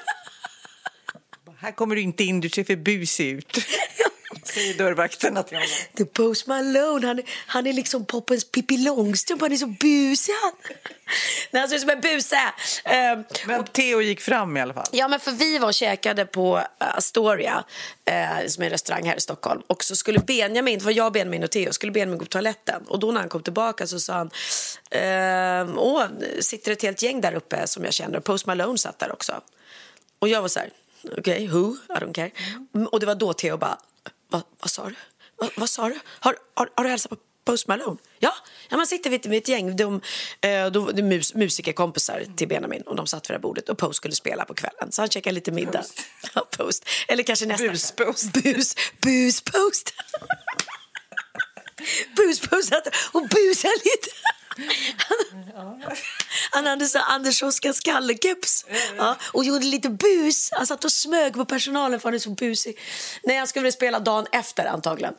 [1.60, 3.58] Här kommer du inte in, du ser för busig ut.
[4.44, 5.70] Säger dörrvakterna till honom.
[5.98, 10.52] The Post Malone, han, han är liksom poppens Pippi Långstrump, han är så busig han.
[11.58, 12.40] Nej, han ser ut som en buse.
[12.84, 14.86] Ehm, Men Theo gick fram i alla fall.
[14.92, 16.64] Ja, men för vi var och käkade på eh,
[16.98, 17.64] Astoria,
[18.06, 19.62] eh, som är en restaurang här i Stockholm.
[19.68, 22.84] Och så skulle Benjamin, det var jag, Benjamin och Theo, skulle Benjamin gå på toaletten.
[22.88, 24.30] Och då när han kom tillbaka så sa han,
[24.92, 26.04] ehm, åh,
[26.40, 28.20] sitter ett helt gäng där uppe som jag känner.
[28.20, 29.42] Post Malone satt där också.
[30.20, 30.70] Och jag var så här,
[31.18, 31.76] okej, who?
[31.90, 32.32] I don't care.
[32.76, 33.78] Mm, Och det var då Theo bara,
[34.30, 34.96] vad, vad sa du?
[35.36, 36.00] Vad, vad sa du?
[36.06, 37.98] Har, har, har du hälsat på Post Malone?
[38.20, 38.34] Ja,
[38.70, 40.02] ja man sitter vid, vid ett gäng de,
[40.42, 43.78] eh, de, de mus, musikerkompisar till Benjamin och de satt vid det här bordet och
[43.78, 44.92] Post skulle spela på kvällen.
[44.92, 45.84] Så han käkade lite middag.
[46.36, 46.86] Ja, Post.
[47.08, 47.68] Eller kanske nästa.
[47.68, 48.34] Buspost.
[48.34, 49.94] Bus, buspost.
[52.16, 52.74] buspost
[53.12, 54.37] och busade lite.
[56.52, 58.66] Han hade så Anders Oskar skallekeps
[58.98, 60.50] ja, och gjorde lite bus.
[60.52, 62.80] Han satt och smög på personalen för han är så busig.
[63.24, 65.14] Nej, han skulle spela dagen efter antagligen.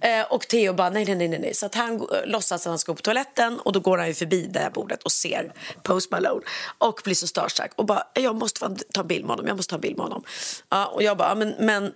[0.00, 1.54] Eh, och Theo bara nej, nej, nej, nej.
[1.54, 4.14] Så att han låtsas att han ska gå på toaletten och då går han ju
[4.14, 5.52] förbi det här bordet och ser
[5.82, 6.42] Post Malone
[6.78, 8.60] och blir så starstruck och bara jag måste
[8.92, 10.24] ta en bild med honom, jag måste ta en bild med honom.
[10.68, 11.92] Ja, och jag bara, men, men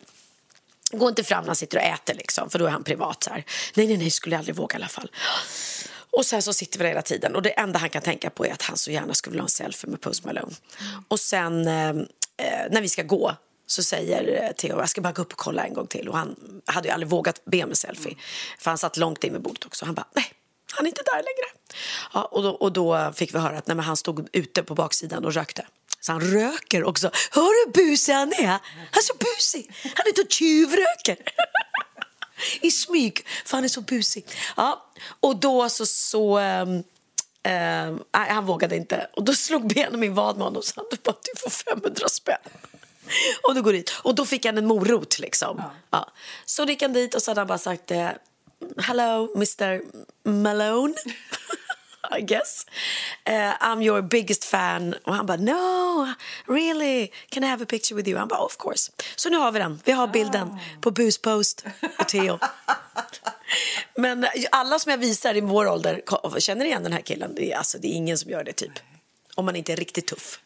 [0.93, 3.23] Gå inte fram när han sitter och äter, liksom, för då är han privat.
[3.23, 3.45] Så här.
[3.75, 5.11] Nej, nej, nej, skulle jag aldrig våga i alla fall.
[6.11, 8.47] Och sen så sitter vi där hela tiden och det enda han kan tänka på
[8.47, 10.53] är att han så gärna skulle vilja ha en selfie med Post Malone.
[11.09, 15.12] Och sen eh, eh, när vi ska gå så säger eh, Theo, jag ska bara
[15.12, 16.09] gå upp och kolla en gång till.
[16.09, 18.16] Och han hade ju aldrig vågat be om en selfie.
[18.59, 19.85] För han satt långt in vid bordet också.
[19.85, 20.33] Han bara, nej,
[20.73, 21.79] han är inte där längre.
[22.14, 25.25] Ja, och, då, och då fick vi höra att nej, han stod ute på baksidan
[25.25, 25.66] och rökte.
[26.01, 27.11] Så han röker också.
[27.31, 28.47] Hör du hur busig han är?
[28.47, 28.59] Han
[28.92, 29.71] är så busig.
[29.83, 31.16] Han är ute och tjuvröker.
[32.61, 34.24] I smyg, för han är så busig.
[34.57, 34.87] Ja,
[35.20, 35.87] och då så...
[35.87, 36.83] så ehm,
[38.14, 39.09] nej, han vågade inte.
[39.12, 42.37] Och då slog Benjamin vad med honom och sa att du får 500 spänn.
[43.48, 43.92] Och då går dit.
[44.03, 45.62] Och då fick han en morot liksom.
[45.90, 46.12] Ja.
[46.44, 48.09] Så då gick han dit och så hade han bara sagt eh,
[48.79, 49.81] Hello Mr
[50.29, 50.94] Malone.
[52.18, 52.66] I guess.
[53.25, 54.94] Eh, I'm your biggest fan.
[55.05, 56.09] Och han bara no,
[56.47, 58.18] really, can I have a picture with you?
[58.18, 58.92] Han bara of course.
[59.16, 59.81] Så nu har vi den.
[59.85, 61.64] Vi har bilden på Buspost
[61.99, 62.38] och Theo.
[63.97, 66.03] Men alla som jag visar i vår ålder
[66.40, 67.35] känner igen den här killen.
[67.35, 68.73] Det är, alltså, det är ingen som gör det typ.
[69.35, 70.40] Om man inte är riktigt tuff.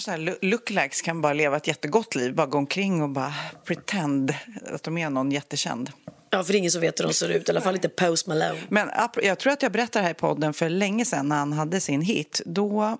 [0.00, 2.34] Så här, lo- lookalikes kan bara leva ett jättegott liv.
[2.34, 4.34] Bara gå omkring och bara pretend
[4.72, 5.92] att de är någon jättekänd.
[6.30, 7.48] Ja, för ingen som vet hur de ser ut.
[7.48, 8.58] I alla fall inte Post Malone.
[8.68, 8.90] Men
[9.22, 12.00] jag tror att jag berättade här i podden för länge sedan när han hade sin
[12.02, 12.40] hit.
[12.44, 12.98] Då,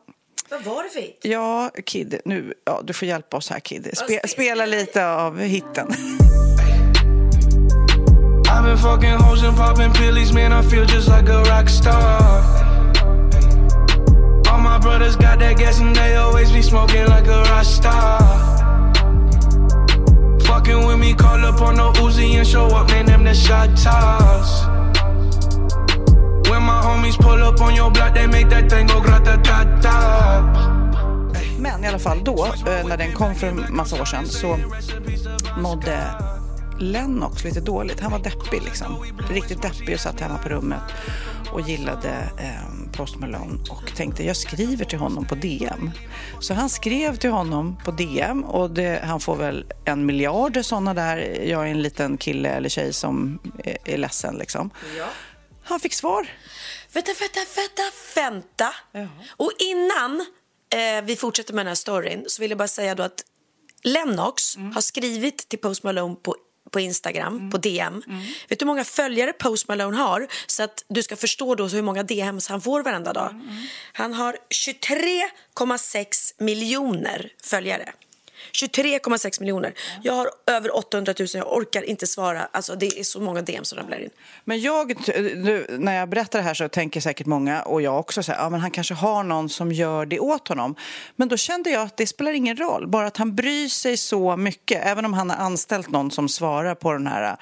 [0.50, 1.20] Vad var det för hit?
[1.22, 3.90] ja, Kid, nu, ja, du får hjälpa oss här Kid.
[3.92, 5.88] Spe, spela lite av hitten.
[8.50, 10.52] I've been fucking hoes and popping pillies, man.
[10.52, 12.42] I feel just like a rock star.
[14.50, 18.57] All my brothers got that gas and they always be smoking like a rock star.
[20.58, 23.06] Fucking with me, call up on the Uzi and show up, man.
[23.06, 24.66] Them the shot toss.
[26.50, 29.64] When my homies pull up on your block, they make that thing go grata ta
[29.82, 30.42] ta.
[31.58, 34.58] Men i alla fall då, eh, när den kom för en massa år sedan, så
[35.58, 35.98] mådde
[36.78, 38.00] Lennox lite dåligt.
[38.00, 39.04] Han var deppig liksom.
[39.30, 40.82] Riktigt deppig och satt hemma på rummet
[41.52, 45.90] och gillade eh, Post Malone och tänkte jag skriver till honom på DM.
[46.40, 50.94] Så han skrev till honom på DM och det, han får väl en miljard sådana
[50.94, 51.18] där.
[51.44, 54.70] Jag är en liten kille eller tjej som är, är ledsen liksom.
[55.64, 56.28] Han fick svar.
[56.92, 57.82] Vänta, vänta, vänta,
[58.14, 58.74] vänta.
[59.36, 60.20] Och innan
[60.74, 63.24] eh, vi fortsätter med den här storyn så vill jag bara säga då att
[63.82, 66.36] Lennox har skrivit till Post Malone på
[66.70, 68.02] på Instagram, på DM.
[68.48, 70.26] Vet du hur många följare Post Malone har?
[70.46, 73.40] Så att du ska förstå då hur många DMs han får varenda dag.
[73.92, 77.92] Han har 23,6 miljoner följare.
[78.52, 79.72] 23,6 miljoner.
[80.02, 82.48] Jag har över 800 000, jag orkar inte svara.
[82.52, 84.10] Alltså det är så många DM som ramlar in.
[84.44, 88.22] Men jag, nu, när jag berättar det här så tänker säkert många, och jag också,
[88.22, 90.74] så här, ja, men han kanske har någon som gör det åt honom.
[91.16, 94.36] Men då kände jag att det spelar ingen roll, bara att han bryr sig så
[94.36, 94.86] mycket.
[94.86, 97.36] Även om han har anställt någon som svarar på den här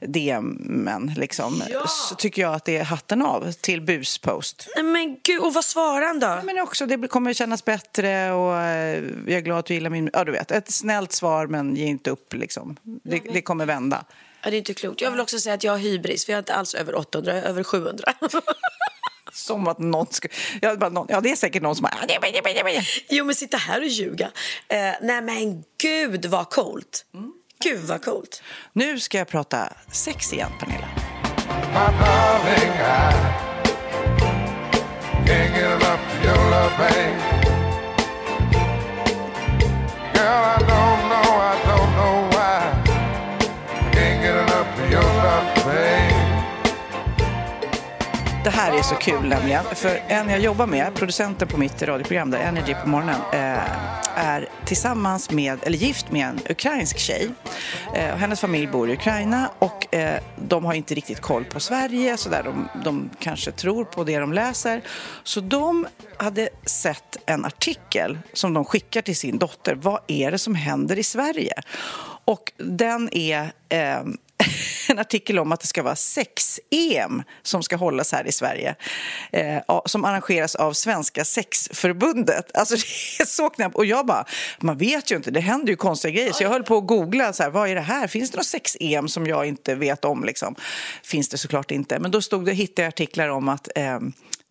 [0.00, 1.86] DMen, liksom, Ja.
[1.86, 4.68] så tycker jag att det är hatten av till buspost.
[4.82, 6.40] Men gud, och vad svarar han då?
[6.44, 10.10] Men också, det kommer kännas bättre och eh, jag är glad att du gillar min...
[10.12, 12.76] Ja, du vet, ett snällt svar men ge inte upp liksom.
[12.82, 14.04] Det, det kommer vända.
[14.42, 15.00] Ja, det är inte klokt.
[15.00, 17.34] Jag vill också säga att jag har hybris, för jag är inte alls över 800,
[17.34, 18.04] jag är över 700.
[19.32, 20.34] Som att någon skulle...
[20.62, 21.92] Ja, bara någon, ja, det är säkert någon som har...
[23.08, 24.30] jo, men sitta här och ljuga.
[24.68, 27.04] Eh, nej, men gud vad coolt.
[27.64, 28.42] Gud vad coolt.
[28.72, 30.88] Nu ska jag prata sex igen, Pernilla.
[31.72, 33.12] My darling, I
[35.26, 37.39] can't get enough your love, babe.
[40.42, 40.89] I don't
[48.44, 49.64] Det här är så kul nämligen.
[49.74, 53.58] För en jag jobbar med, producenten på mitt radioprogram där, Energy på morgonen, eh,
[54.14, 57.30] är tillsammans med, eller gift med en ukrainsk tjej.
[57.94, 61.60] Eh, och hennes familj bor i Ukraina och eh, de har inte riktigt koll på
[61.60, 64.82] Sverige, så där de, de kanske tror på det de läser.
[65.22, 69.74] Så de hade sett en artikel som de skickar till sin dotter.
[69.74, 71.52] Vad är det som händer i Sverige?
[72.24, 74.02] Och den är eh,
[74.88, 78.74] en artikel om att det ska vara sex-EM som ska hållas här i Sverige.
[79.32, 82.56] Eh, som arrangeras av Svenska sexförbundet.
[82.56, 82.74] Alltså
[83.18, 83.76] det är så knappt.
[83.76, 84.24] Och jag bara,
[84.60, 86.32] man vet ju inte, det händer ju konstiga grejer.
[86.32, 88.06] Så jag höll på att googla, så här, vad är det här?
[88.06, 90.24] Finns det något sex-EM som jag inte vet om?
[90.24, 90.54] Liksom?
[91.02, 91.98] Finns det såklart inte.
[91.98, 94.00] Men då stod det, hittade jag artiklar om att eh,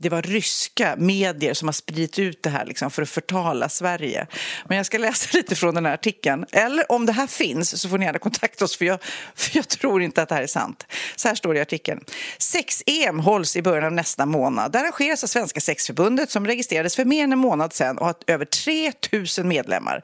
[0.01, 4.27] det var ryska medier som har spridit ut det här liksom, för att förtala Sverige.
[4.67, 6.45] Men jag ska läsa lite från den här artikeln.
[6.51, 8.99] Eller om det här finns så får ni gärna kontakta oss för jag,
[9.35, 10.85] för jag tror inte att det här är sant.
[11.15, 12.03] Så här står det i artikeln.
[12.37, 14.71] Sex-EM hålls i början av nästa månad.
[14.71, 18.15] Det arrangeras av Svenska sexförbundet som registrerades för mer än en månad sedan och har
[18.27, 18.91] över 3
[19.37, 20.03] 000 medlemmar.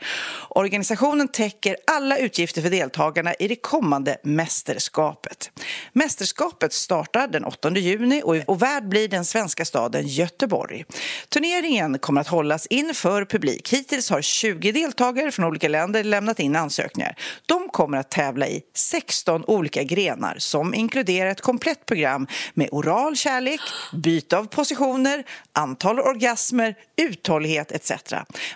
[0.50, 5.52] Organisationen täcker alla utgifter för deltagarna i det kommande mästerskapet.
[5.94, 10.86] Mästerskapet startar den 8 juni och, och värd blir den svenska staden Göteborg.
[11.30, 13.74] Turneringen kommer att hållas inför publik.
[13.74, 17.16] Hittills har 20 deltagare från olika länder lämnat in ansökningar.
[17.46, 23.16] De kommer att tävla i 16 olika grenar som inkluderar ett komplett program med oral
[23.16, 23.60] kärlek,
[23.94, 27.92] byte av positioner, antal orgasmer, uthållighet etc.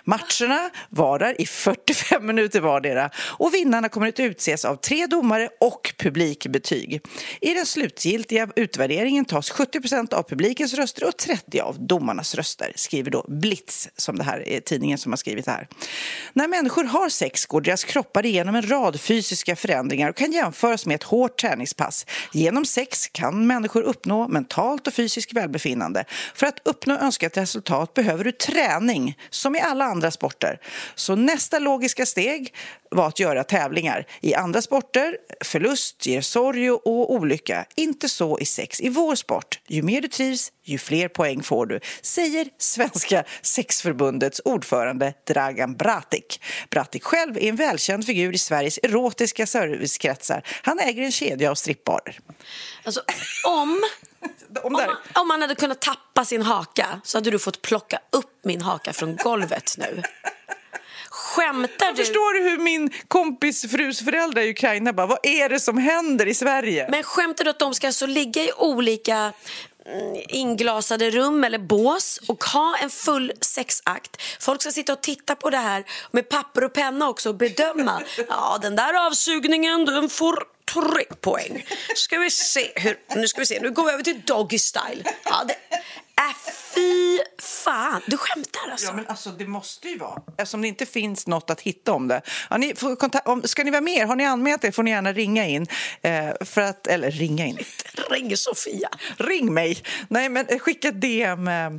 [0.04, 5.94] Matcherna varar i 45 minuter vardera och vinnarna kommer att utses av tre domare och
[5.98, 7.00] publikbetyg.
[7.40, 13.10] I den slutgiltiga utvärderingen tas 70% av publikens röster och 30 av domarnas röster, skriver
[13.10, 15.68] då Blitz, som det här är tidningen som har skrivit det här.
[16.32, 20.86] När människor har sex går deras kroppar igenom en rad fysiska förändringar och kan jämföras
[20.86, 22.06] med ett hårt träningspass.
[22.32, 26.04] Genom sex kan människor uppnå mentalt och fysiskt välbefinnande.
[26.34, 30.60] För att uppnå önskat resultat behöver du träning, som i alla andra sporter.
[30.94, 32.54] Så nästa logiska steg
[32.90, 34.06] var att göra tävlingar.
[34.20, 37.66] I andra sporter, förlust ger sorg och olycka.
[37.74, 38.80] Inte så i sex.
[38.80, 44.40] I vår sport, ju mer du trivs, ju fler poäng får du, säger Svenska sexförbundets
[44.44, 46.40] ordförande Dragan Bratic.
[46.70, 50.42] Bratic själv är en välkänd figur i Sveriges erotiska servicekretsar.
[50.62, 52.18] Han äger en kedja av strippbarer.
[52.84, 53.02] Alltså,
[53.46, 53.82] om,
[54.62, 58.44] Om man, om man hade kunnat tappa sin haka så hade du fått plocka upp
[58.44, 60.02] min haka från golvet nu.
[61.10, 61.96] Skämtar du?
[61.96, 66.26] Förstår du hur min kompis frus föräldrar i Ukraina bara, vad är det som händer
[66.26, 66.86] i Sverige?
[66.90, 69.32] Men skämtar du att de ska alltså ligga i olika
[69.86, 74.22] mm, inglasade rum eller bås och ha en full sexakt.
[74.40, 78.02] Folk ska sitta och titta på det här med papper och penna också och bedöma.
[78.28, 81.66] Ja, den där avsugningen, den får tre poäng.
[81.96, 85.04] Ska vi se hur, nu ska vi se, nu går vi över till doggy style.
[85.24, 85.54] Ja, det,
[86.20, 86.36] äh,
[86.74, 88.86] fy fan, du skämtar alltså.
[88.86, 90.22] Ja, men alltså det måste ju vara.
[90.38, 92.22] Eftersom det inte finns något att hitta om det.
[92.50, 94.06] Ja, ni får kontakt, om, ska ni vara med?
[94.06, 95.66] Har ni anmält er får ni gärna ringa in.
[96.02, 97.58] Eh, för att, eller ringa in.
[98.10, 98.88] Ring Sofia.
[99.16, 99.82] Ring mig!
[100.08, 101.70] Nej, men skicka DM eh,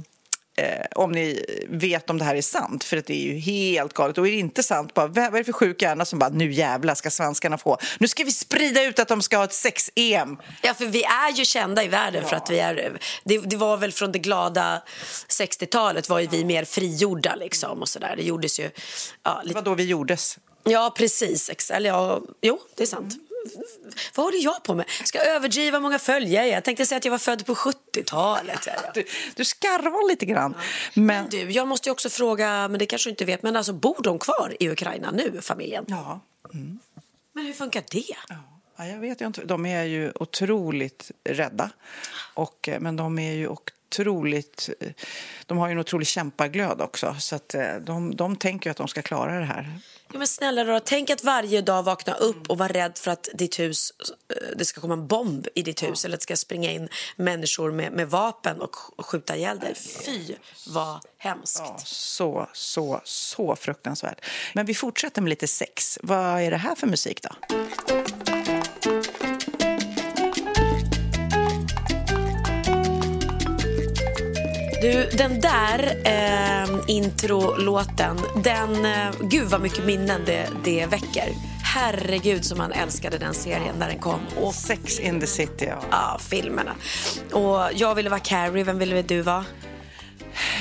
[0.58, 2.84] eh, om ni vet om det här är sant.
[2.84, 4.18] För att det är ju helt galet.
[4.18, 6.52] Och är det inte sant, bara, vad är det för sjuk hjärna som bara nu
[6.52, 7.78] jävlar ska svenskarna få.
[8.00, 10.38] Nu ska vi sprida ut att de ska ha ett sex-EM.
[10.62, 13.00] Ja, för vi är ju kända i världen för att vi är...
[13.24, 14.84] Det, det var väl från det glada
[15.30, 18.14] 60-talet var ju vi mer frigjorda liksom och sådär.
[18.18, 18.70] Det gjordes ju...
[19.24, 20.38] Ja, Det lite, var då vi gjordes.
[20.64, 21.70] ja precis.
[21.72, 23.14] Eller ja, jo, det är sant.
[24.16, 24.86] Vad håller jag på med?
[25.06, 28.64] Ska jag överdriva hur många följare jag tänkte säga att jag var född på 70-talet.
[28.64, 28.94] säger jag.
[28.94, 29.04] Du,
[29.36, 30.56] du skarvar lite grann.
[30.94, 33.98] Men, Du, jag måste ju också fråga, men det kanske inte vet, men alltså bor
[34.04, 35.86] de kvar i Ukraina nu, familjen?
[35.88, 36.20] ja,
[37.34, 38.16] Men hur funkar det?
[38.78, 39.46] Ja, jag vet inte.
[39.46, 41.70] De är ju otroligt rädda.
[42.34, 44.70] Och, eh, men de är ju otroligt...
[44.80, 44.90] eh,
[45.46, 47.16] De har ju en otrolig kämpaglöd också.
[47.20, 49.80] Så eh, de, de tänker att de ska klara det här.
[50.14, 53.30] Jo, men snälla då, tänk att varje dag vakna upp och vara rädd för att
[53.34, 53.94] ditt hus,
[54.30, 56.90] eh, det ska komma en bomb i ditt hus eller att det ska springa in
[57.16, 59.76] människor med, med vapen och sk- skjuta ihjäl dig.
[59.76, 60.36] Fy,
[60.68, 61.60] vad hemskt.
[61.60, 64.26] Ja, så, så, så fruktansvärt.
[64.54, 66.00] Men vi fortsätter med lite sex.
[66.04, 67.30] Vad är det här för musik då?
[74.82, 81.30] Du, den där eh, introlåten, den, eh, gud vad mycket minnen det, det väcker.
[81.64, 84.20] Herregud som man älskade den serien när den kom.
[84.38, 85.66] Och Sex in the city.
[85.66, 86.76] Ja, ja, filmerna.
[87.32, 89.46] Och jag ville vara Carrie, vem ville du vara?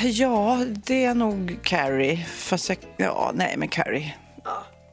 [0.03, 2.27] ja det är nog Carrie.
[2.37, 4.14] Fast jag, ja, nej, men Carrie.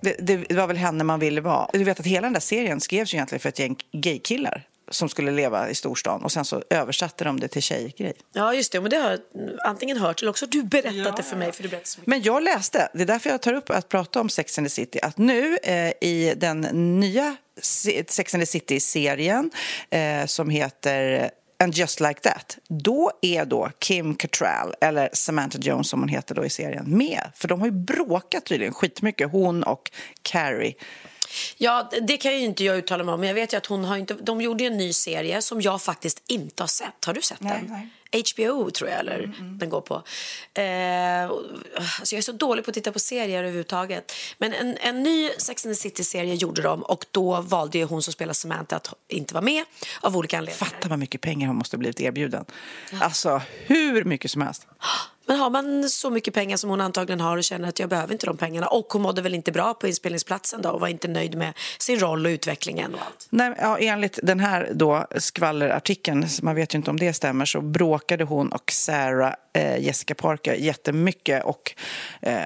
[0.01, 1.69] Det, det, det var väl henne man ville vara.
[1.73, 5.09] Du vet att hela den där serien skrevs ju egentligen för ett gäng gaykillar som
[5.09, 8.13] skulle leva i storstan och sen så översatte de det till tjejgrej.
[8.33, 8.81] Ja, just det.
[8.81, 9.19] Men det har jag
[9.63, 11.51] antingen hört eller också du berättat det för mig.
[11.51, 12.07] För du berättar så mycket.
[12.07, 14.69] Men jag läste, det är därför jag tar upp att prata om Sex and the
[14.69, 16.61] City, att nu eh, i den
[16.99, 19.51] nya se- Sex and the City-serien
[19.89, 21.29] eh, som heter
[21.59, 26.35] And just like that, då är då Kim Cattrall, eller Samantha Jones som hon heter
[26.35, 27.21] då i serien, med.
[27.35, 30.73] För de har ju bråkat tydligen skitmycket, hon och Carrie.
[31.57, 33.19] Ja, det kan ju inte jag uttala mig om.
[33.19, 34.13] Men jag vet ju att hon har inte...
[34.13, 37.05] De gjorde en ny serie som jag faktiskt inte har sett.
[37.05, 37.71] Har du sett Nej, den?
[37.71, 37.89] nej.
[38.11, 39.95] HBO tror jag eller den går på.
[40.53, 41.23] Eh,
[41.99, 44.11] alltså jag är så dålig på att titta på serier överhuvudtaget.
[44.37, 48.13] Men en, en ny Sex and the City-serie gjorde de och då valde hon som
[48.13, 49.63] spelar Samantha att inte vara med
[50.01, 50.65] av olika anledningar.
[50.65, 52.45] Fatta vad mycket pengar hon måste ha blivit erbjuden.
[53.01, 54.67] Alltså, hur mycket som helst.
[55.27, 58.13] Men har man så mycket pengar som hon antagligen har och känner att jag behöver
[58.13, 61.07] inte de pengarna och hon mådde väl inte bra på inspelningsplatsen då och var inte
[61.07, 63.27] nöjd med sin roll och utvecklingen och allt.
[63.29, 67.61] Nej, ja, enligt den här då skvallerartikeln, man vet ju inte om det stämmer, så
[67.61, 71.45] bråkade hon och Sarah eh, Jessica Parker jättemycket.
[71.45, 71.75] Och,
[72.21, 72.37] eh,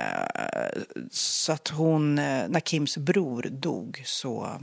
[1.12, 4.60] så att hon, eh, när Kims bror dog så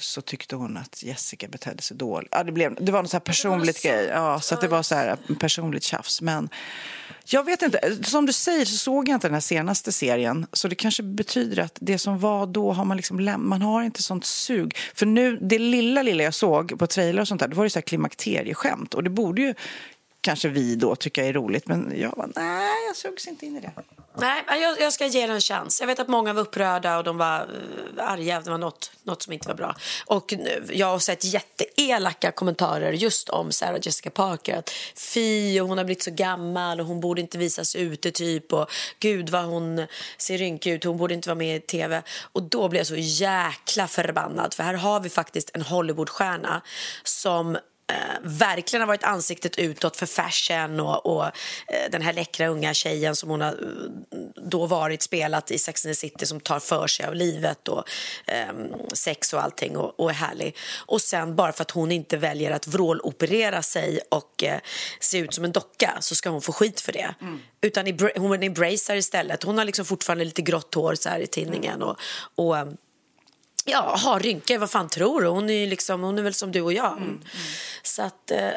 [0.00, 2.28] så tyckte hon att Jessica betedde sig dåligt.
[2.32, 4.06] Ja, det, blev, det var något så personligt grej.
[4.06, 6.20] Ja, så det var så här personligt tjafs.
[6.20, 6.48] Men
[7.24, 7.96] jag vet inte.
[8.04, 10.46] Som du säger så såg jag inte den här senaste serien.
[10.52, 14.02] Så det kanske betyder att det som var då har man liksom Man har inte
[14.02, 14.76] sånt sug.
[14.94, 17.70] För nu, det lilla, lilla jag såg på trailer och sånt där, det var ju
[17.70, 18.94] så här klimakterieskämt.
[18.94, 19.54] Och det borde ju
[20.20, 21.66] kanske vi då tycka är roligt.
[21.66, 23.72] Men jag var nej, jag sugs inte in i det.
[24.18, 25.80] Nej, jag, jag ska ge den en chans.
[25.80, 28.40] Jag vet att många var upprörda och de var uh, arga.
[28.40, 29.76] Det var något, något som inte var bra.
[30.06, 34.56] Och nu, jag har sett jätteelaka kommentarer just om Sarah Jessica Parker.
[34.56, 38.52] Att fy, och hon har blivit så gammal och hon borde inte visas ute typ.
[38.52, 39.86] Och gud vad hon
[40.18, 42.02] ser rynkig ut, hon borde inte vara med i tv.
[42.32, 44.54] Och då blir jag så jäkla förbannad.
[44.54, 46.62] För här har vi faktiskt en Hollywoodstjärna
[47.04, 47.58] som
[48.22, 53.16] verkligen har varit ansiktet utåt för fashion och, och eh, den här läckra unga tjejen
[53.16, 56.86] som hon har eh, då varit spelat i Sex and the City som tar för
[56.86, 57.84] sig av livet och
[58.26, 58.54] eh,
[58.92, 60.56] sex och allting och, och är härlig.
[60.86, 64.60] Och sen bara för att hon inte väljer att vråloperera sig och eh,
[65.00, 67.14] se ut som en docka så ska hon få skit för det.
[67.60, 69.42] Utan i, hon embracear istället.
[69.42, 71.96] Hon har liksom fortfarande lite grått hår så här i tinningen och,
[72.34, 72.66] och eh,
[73.64, 75.28] Ja, har rynkor, vad fan tror du?
[75.28, 77.18] Hon är, ju liksom, hon är väl som du och jag.
[77.82, 78.50] Så att, eh,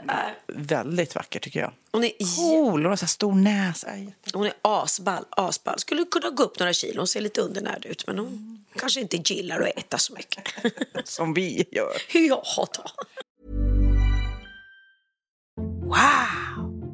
[0.48, 1.72] Väldigt vacker tycker jag.
[1.92, 3.88] hon är, Cool, hon har så här stor näsa.
[4.34, 5.80] Hon är asball, asball.
[5.80, 7.00] Skulle kunna gå upp några kilo.
[7.00, 10.44] Hon ser lite undernärd ut, men hon kanske inte gillar att äta så mycket.
[11.06, 11.92] Som vi gör.
[12.14, 12.84] ja, då.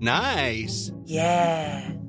[0.01, 0.93] Nice.
[1.07, 2.08] Yeah.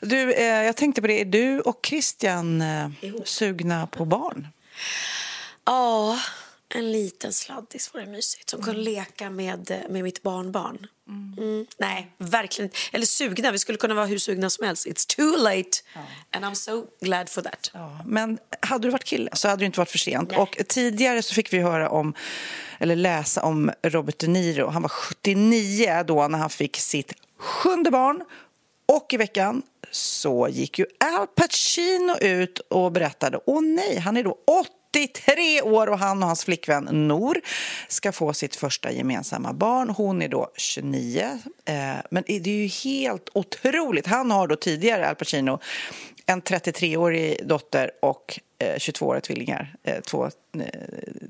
[0.00, 1.20] Du, eh, jag tänkte på det.
[1.20, 2.90] Är du och Christian eh,
[3.24, 4.48] sugna på barn?
[5.64, 6.18] Ja,
[6.68, 10.86] en liten sladdis vore mysigt som kunde leka med, med mitt barnbarn.
[11.08, 11.66] Mm.
[11.78, 13.50] Nej, verkligen Eller sugna.
[13.50, 14.86] Vi skulle kunna vara hur sugna som helst.
[14.86, 15.70] It's too late.
[16.30, 17.70] And I'm so glad for that.
[18.04, 20.32] Men hade du varit kille så hade det inte varit för sent.
[20.32, 22.14] Och tidigare så fick vi höra om,
[22.78, 24.68] eller läsa om Robert De Niro.
[24.68, 28.24] Han var 79 då när han fick sitt sjunde barn.
[28.86, 34.22] Och i veckan så gick ju Al Pacino ut och berättade, åh nej, han är
[34.22, 34.38] då
[34.92, 37.40] 83 år och han och hans flickvän Nor
[37.88, 39.90] ska få sitt första gemensamma barn.
[39.90, 41.40] Hon är då 29.
[41.64, 41.74] Eh,
[42.10, 44.06] men det är ju helt otroligt.
[44.06, 45.60] Han har då tidigare, Al Pacino,
[46.26, 49.74] en 33-årig dotter och eh, 22-åriga tvillingar.
[49.82, 50.30] Eh, två eh,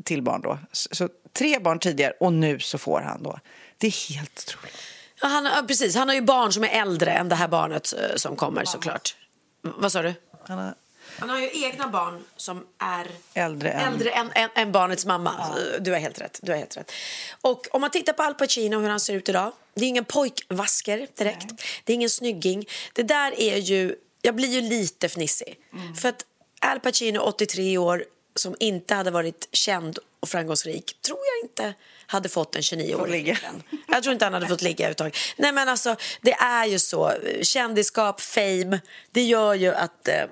[0.04, 0.58] till barn då.
[0.72, 3.38] Så, så tre barn tidigare och nu så får han då.
[3.78, 4.95] Det är helt otroligt.
[5.20, 5.94] Ja, han, ja, precis.
[5.96, 9.16] han har ju barn som är äldre än det här barnet eh, som kommer såklart.
[9.62, 10.14] V- vad sa du?
[10.48, 10.74] Han har
[11.18, 13.92] Han har ju egna barn som är äldre än...
[13.92, 15.32] äldre än, än, än barnets mamma.
[15.80, 16.40] Du har helt rätt.
[16.42, 16.92] Du har helt rätt.
[17.40, 19.52] Och om man tittar på Al Pacino hur han ser ut idag.
[19.74, 21.46] Det är ingen pojkvasker direkt.
[21.84, 22.64] Det är ingen snygging.
[22.92, 23.94] Det där är ju...
[24.22, 25.56] Jag blir ju lite fnissig.
[26.00, 26.24] För att
[26.60, 28.04] Al Pacino, 83 år,
[28.36, 31.74] som inte hade varit känd och framgångsrik, tror jag inte
[32.06, 33.34] hade fått en 29-årig ligga.
[33.34, 33.62] flickvän.
[33.88, 35.16] Jag tror inte han hade fått ligga överhuvudtaget.
[35.36, 37.12] Nej men alltså, det är ju så.
[37.42, 38.80] Kändisskap, fame,
[39.10, 40.24] det gör ju att eh,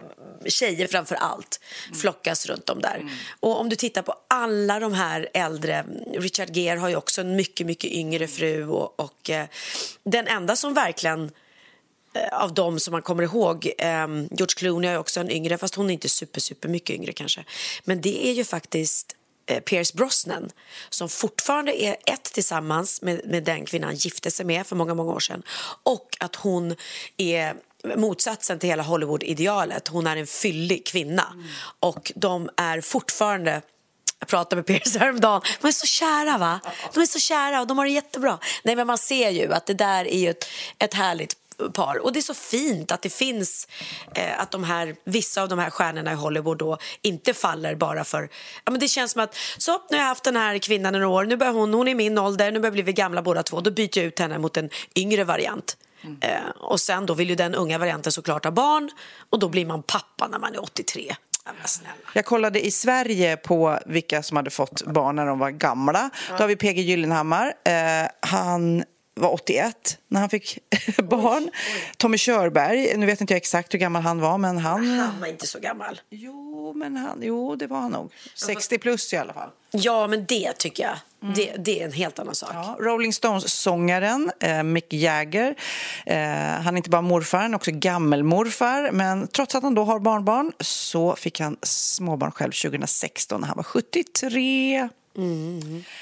[0.47, 1.61] tjejer framför allt
[2.01, 3.05] flockas runt om där.
[3.41, 5.85] Och om du tittar på alla de här äldre,
[6.15, 9.47] Richard Gere har ju också en mycket, mycket yngre fru och, och eh,
[10.05, 11.31] den enda som verkligen
[12.33, 13.73] av dem som man kommer ihåg.
[13.79, 17.13] Eh, George Clooney ju också en yngre, fast hon är inte super, super mycket yngre
[17.13, 17.45] kanske.
[17.85, 20.51] Men det är ju faktiskt eh, Pierce Brosnan
[20.89, 25.13] som fortfarande är ett tillsammans med, med den kvinnan gifte sig med för många, många
[25.13, 25.43] år sedan.
[25.83, 26.77] Och att hon
[27.17, 27.55] är
[27.97, 29.89] motsatsen till hela Hollywood-idealet.
[29.89, 31.35] Hon är en fyllig kvinna.
[31.81, 33.63] Och de är fortfarande
[34.19, 35.43] jag pratade med Pierce häromdagen.
[35.61, 36.61] De är så kära, va?
[36.95, 38.39] De är så kära och de har det jättebra.
[38.63, 40.45] Nej, men man ser ju att det där är ett,
[40.79, 41.37] ett härligt
[41.73, 41.99] par.
[41.99, 43.69] Och det är så fint att det finns
[44.15, 48.05] eh, att de här, vissa av de här stjärnorna i Hollywood då inte faller bara
[48.05, 48.29] för...
[48.65, 50.99] Ja, men det känns som att så, nu har jag haft den här kvinnan i
[50.99, 53.23] några år, nu börjar hon, hon är i min ålder, nu börjar vi bli gamla
[53.23, 53.61] båda två.
[53.61, 55.77] Då byter jag ut henne mot en yngre variant.
[56.21, 58.91] Eh, och sen då vill ju den unga varianten såklart ha barn
[59.31, 61.15] och då blir man pappa när man är 83.
[61.45, 61.95] Ja, men snälla.
[62.15, 66.11] Jag kollade i Sverige på vilka som hade fått barn när de var gamla.
[66.29, 67.55] Då har vi PG Gyllenhammar.
[67.65, 68.85] Eh, han
[69.15, 70.59] var 81 när han fick
[71.03, 71.51] barn.
[71.97, 74.99] Tommy Körberg, nu vet inte jag exakt hur gammal han var, men han...
[74.99, 76.01] Han var inte så gammal.
[76.11, 78.13] Jo, men han, jo det var han nog.
[78.35, 79.51] 60 plus i alla fall.
[79.71, 80.97] Ja, men det tycker jag.
[81.35, 82.51] Det, det är en helt annan sak.
[82.53, 85.55] Ja, Rolling Stones-sångaren eh, Mick Jagger.
[86.07, 86.17] Eh,
[86.63, 88.91] han är inte bara morfar, han är också gammelmorfar.
[88.93, 93.57] Men trots att han då har barnbarn så fick han småbarn själv 2016 när han
[93.57, 94.89] var 73.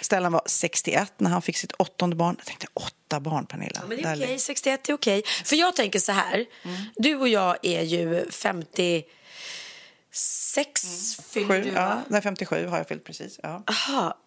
[0.00, 2.34] Stellan var 61 när han fick sitt åttonde barn.
[2.38, 3.70] Jag tänkte åtta barn, Pernilla.
[3.74, 5.22] Ja, men det är okej, 61 är okej.
[5.44, 6.46] För jag tänker så här,
[6.96, 9.06] du och jag är ju 56
[11.30, 12.02] fyller Sju, du ja, va?
[12.08, 13.40] nej, 57 har jag fyllt precis.
[13.42, 13.62] Ja.
[13.66, 14.18] Aha.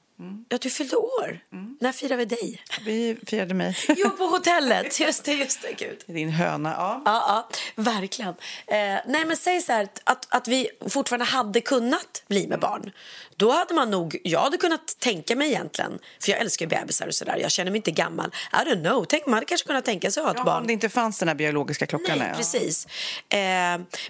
[0.50, 1.40] Ja, du fyllde år.
[1.80, 2.62] När firar vi dig?
[2.86, 3.78] Vi firade mig.
[3.98, 5.00] Jo, på hotellet.
[5.00, 5.72] Just det, just det.
[5.86, 6.04] Gud.
[6.16, 6.70] Din höna.
[6.72, 7.02] Ja.
[7.06, 7.50] Ja, ja,
[7.84, 8.30] verkligen.
[8.68, 8.76] Eh,
[9.08, 12.92] nej, men säg så här att, att vi fortfarande hade kunnat bli med barn.
[13.36, 17.08] Då hade man nog, jag hade kunnat tänka mig egentligen, för jag älskar ju bebisar
[17.08, 18.32] och sådär, jag känner mig inte gammal.
[18.54, 20.62] I don't know, tänk man hade kanske kunnat tänka sig att ha ett Ja, barn.
[20.62, 22.18] om det inte fanns den här biologiska klockan.
[22.20, 22.38] Nej, ja.
[22.38, 22.86] precis.
[23.30, 23.40] Eh,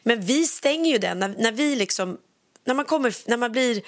[0.03, 2.17] men vi stänger ju den när, när vi liksom,
[2.65, 3.81] när man kommer, när man blir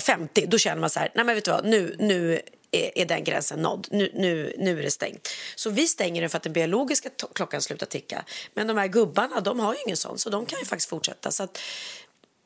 [0.00, 3.06] 50, då känner man så här, nej men vet du vad, nu, nu är, är
[3.06, 3.86] den gränsen nådd.
[3.90, 5.28] Nu, nu, nu är det stängt.
[5.54, 8.24] Så vi stänger den för att den biologiska klockan slutar ticka.
[8.54, 11.30] Men de här gubbarna, de har ju ingen sån, så de kan ju faktiskt fortsätta.
[11.30, 11.58] Så att,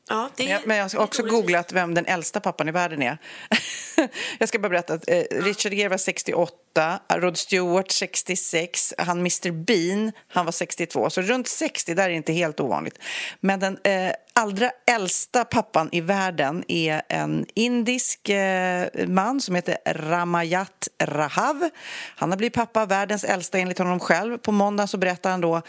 [0.09, 3.01] ja, det Men jag, men jag har också googlat vem den äldsta pappan i världen
[3.01, 3.17] är.
[4.39, 9.51] jag ska bara berätta att eh, Richard Gere var 68, Rod Stewart 66, han Mr
[9.51, 11.09] Bean, han var 62.
[11.09, 12.99] Så runt 60, där är inte helt ovanligt.
[13.39, 19.77] Men den eh, allra äldsta pappan i världen är en indisk eh, man som heter
[19.85, 21.69] Ramayat Rahav.
[22.15, 24.37] Han har blivit pappa, världens äldsta enligt honom själv.
[24.37, 25.61] På måndag så berättar han då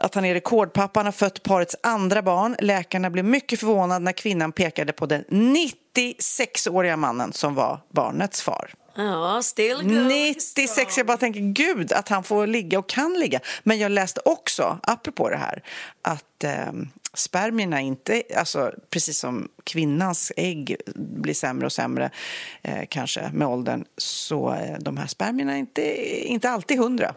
[0.00, 1.00] att han är rekordpappa.
[1.00, 2.56] Han har fött parets andra barn.
[2.58, 8.74] Läkarna blev mycket förvånade när kvinnan pekade på den 96-åriga mannen som var barnets far.
[8.94, 13.40] Ja, still going 96, jag bara tänker gud att han får ligga och kan ligga.
[13.62, 15.62] Men jag läste också, apropå det här,
[16.02, 16.72] att eh,
[17.14, 22.10] spermierna inte, alltså precis som kvinnans ägg blir sämre och sämre
[22.62, 27.14] eh, kanske med åldern, så eh, de här spermierna är inte, inte alltid hundra.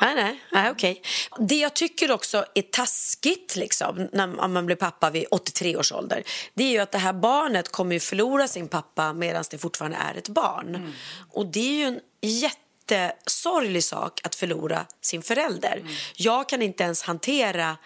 [0.00, 1.02] Nej, nej, nej okej.
[1.38, 6.22] Det jag tycker också är taskigt liksom, när man blir pappa vid 83 års ålder
[6.54, 9.96] det är ju att det här barnet kommer ju förlora sin pappa medan det fortfarande
[9.96, 10.92] är ett barn.
[11.30, 15.82] Och det är ju en jättesorglig sak att förlora sin förälder.
[16.16, 17.76] Jag kan inte ens hantera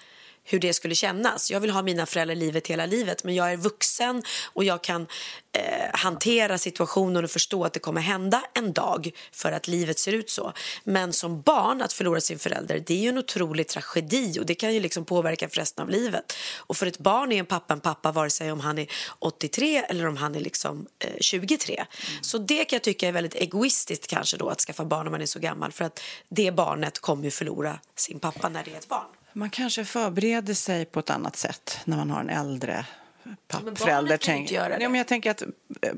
[0.47, 1.51] hur det skulle kännas.
[1.51, 4.23] Jag vill ha mina föräldrar i livet hela livet men jag är vuxen
[4.53, 5.07] och jag kan
[5.53, 10.13] eh, hantera situationen och förstå att det kommer hända en dag för att livet ser
[10.13, 10.53] ut så.
[10.85, 14.55] Men som barn att förlora sin förälder det är ju en otrolig tragedi och det
[14.55, 16.33] kan ju liksom påverka för resten av livet.
[16.57, 18.87] Och för ett barn är en pappa en pappa vare sig om han är
[19.19, 21.85] 83 eller om han är liksom eh, 23.
[22.21, 25.23] Så det kan jag tycka är väldigt egoistiskt kanske då att skaffa barn när man
[25.23, 28.79] är så gammal för att det barnet kommer ju förlora sin pappa när det är
[28.79, 29.26] ett barn.
[29.37, 32.87] Man kanske förbereder sig på ett annat sätt när man har en äldre
[33.23, 34.17] men pappförälder.
[34.17, 34.83] Tänk- inte göra det.
[34.83, 35.49] Ja, men jag tänker att eh,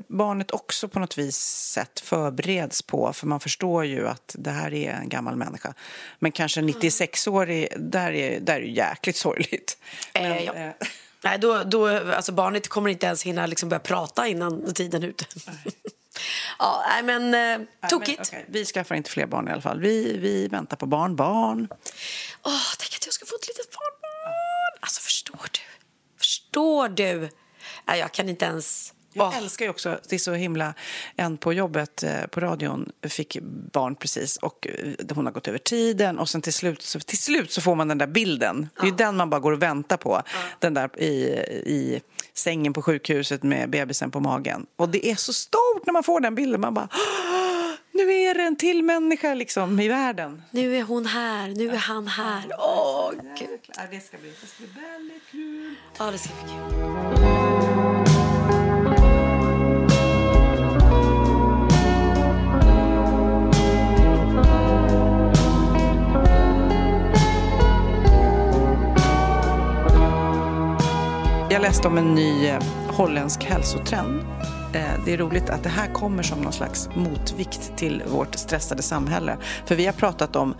[0.07, 1.37] barnet också på något vis
[1.73, 5.73] sätt förbereds på, för man förstår ju att det här är en gammal människa.
[6.19, 6.73] Men kanske Mm.
[6.75, 9.77] 96-årig, där är, där är det jäkligt sorgligt.
[10.13, 10.53] Men, Eh, ja.
[10.53, 10.71] eh,
[11.23, 15.07] Nej, då, då, alltså barnet kommer inte ens hinna liksom börja prata innan tiden är
[15.07, 15.25] ute.
[16.59, 18.19] Ja, nej, men eh, men, tokigt.
[18.19, 19.79] okej, vi skaffar inte fler barn i alla fall.
[19.79, 21.15] Vi, vi väntar på barn.
[21.15, 21.67] Barn.
[22.43, 24.79] Åh, tänk att jag ska få ett litet barnbarn.
[24.79, 25.59] Alltså, förstår du?
[26.17, 27.29] Förstår du?
[27.85, 28.93] Nej, jag kan inte ens...
[29.13, 29.37] Jag Åh.
[29.37, 30.73] älskar ju också, det är så himla,
[31.15, 33.37] en på jobbet eh, på radion fick
[33.73, 37.17] barn precis och eh, hon har gått över tiden och sen till slut så, till
[37.17, 38.69] slut så får man den där bilden.
[38.75, 40.21] Det är ju den man bara går och väntar på.
[40.59, 41.07] Den där i,
[41.65, 42.01] i
[42.33, 44.65] sängen på sjukhuset med bebisen på magen.
[44.75, 46.61] Och det är så stort när man får den bilden.
[46.61, 50.41] Man bara, "Åh, nu är det en till människa liksom i världen.
[50.51, 52.43] Nu är hon här, nu är han här.
[52.59, 53.59] Åh, gud.
[53.75, 55.75] Ja, Det ska bli, det ska bli väldigt kul.
[55.97, 57.58] Ja, det ska bli kul.
[71.59, 74.21] Jag läste om en ny eh, holländsk hälsotrend.
[74.73, 78.81] Eh, det är roligt att det här kommer som någon slags motvikt till vårt stressade
[78.81, 79.37] samhälle.
[79.65, 80.55] För vi har pratat om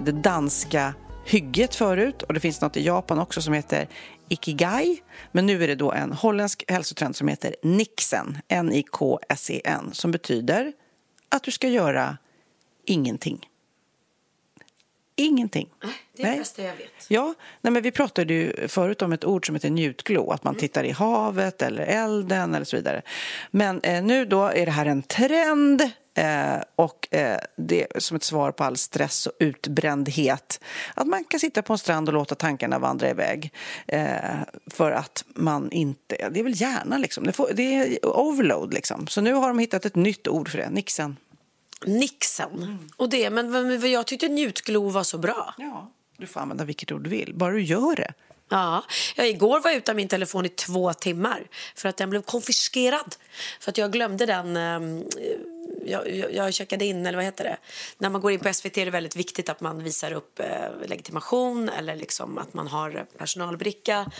[0.00, 0.94] det danska
[1.24, 3.88] hygget förut och det finns något i Japan också som heter
[4.28, 5.02] Ikigai.
[5.32, 10.72] Men nu är det då en holländsk hälsotrend som heter Nixen, N-I-K-S-E-N, som betyder
[11.28, 12.18] att du ska göra
[12.86, 13.46] ingenting.
[15.16, 15.68] Ingenting.
[16.16, 17.06] Det är det bästa jag vet.
[17.08, 20.54] Ja, nej men vi pratade ju förut om ett ord som heter njutglo, att man
[20.54, 23.02] tittar i havet eller elden eller så vidare.
[23.50, 25.82] Men eh, nu då är det här en trend
[26.14, 30.60] eh, och eh, det är som ett svar på all stress och utbrändhet.
[30.94, 33.52] Att man kan sitta på en strand och låta tankarna vandra iväg.
[33.86, 34.14] Eh,
[34.66, 39.06] för att man inte, det är väl hjärnan liksom, det, får, det är overload liksom.
[39.06, 41.16] Så nu har de hittat ett nytt ord för det, nixen.
[41.86, 42.90] Nixon.
[42.96, 45.54] Och det, men, men jag tyckte njutglo var så bra.
[45.58, 48.14] Ja, du får använda vilket ord du vill, bara du gör det.
[48.52, 48.84] Ja,
[49.16, 53.16] jag, igår var jag utan min telefon i två timmar för att den blev konfiskerad.
[53.60, 54.56] För att jag glömde den...
[54.56, 55.04] ehm,
[55.86, 57.56] jag, jag, jag checkade in, eller vad heter det?
[57.98, 60.86] När man går in på SVT är det väldigt viktigt att man visar upp eh,
[60.86, 64.10] legitimation eller liksom att man har personalbricka.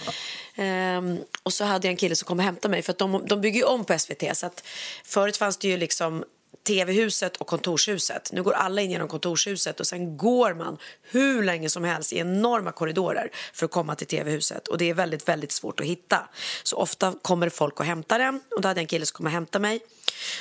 [0.55, 3.25] Ehm, och så hade jag en kille som kom och hämtade mig för att de,
[3.27, 4.37] de bygger om på SVT.
[4.37, 4.67] Så att
[5.05, 6.25] förut fanns det ju liksom
[6.63, 8.33] tv-huset och kontorshuset.
[8.33, 12.19] Nu går alla in genom kontorshuset och sen går man hur länge som helst i
[12.19, 14.69] enorma korridorer för att komma till tv-huset.
[14.69, 16.29] Och det är väldigt, väldigt svårt att hitta.
[16.63, 19.27] Så ofta kommer folk och hämtar den och då hade jag en kille som kom
[19.27, 19.81] och hämtade mig.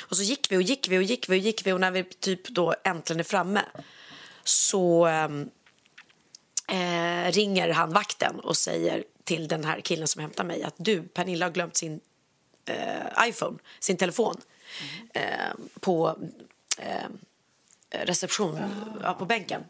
[0.00, 1.90] Och så gick vi och gick vi och gick vi och gick vi och när
[1.90, 3.62] vi typ då äntligen är framme
[4.44, 5.50] så ehm,
[6.68, 11.02] eh, ringer han vakten och säger till den här killen som hämtar mig att du,
[11.02, 12.00] Pernilla har glömt sin
[12.66, 14.40] eh, iPhone, sin telefon
[15.14, 15.22] eh,
[15.80, 16.18] på
[16.78, 17.08] eh,
[17.90, 18.58] reception,
[19.02, 19.64] ja, på bänken.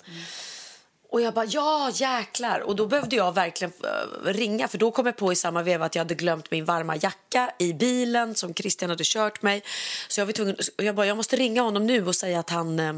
[1.13, 2.61] Och jag bara, ja jäklar.
[2.61, 5.87] Och då behövde jag verkligen eh, ringa för då kom jag på i samma veva
[5.87, 9.63] att jag hade glömt min varma jacka i bilen som Christian hade kört mig.
[10.09, 12.51] Så jag var tvungen, och jag bara, jag måste ringa honom nu och säga att
[12.51, 12.93] han eh,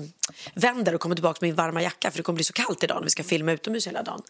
[0.55, 2.96] vänder och kommer tillbaka med min varma jacka för det kommer bli så kallt idag
[2.96, 4.22] när vi ska filma utomhus hela dagen.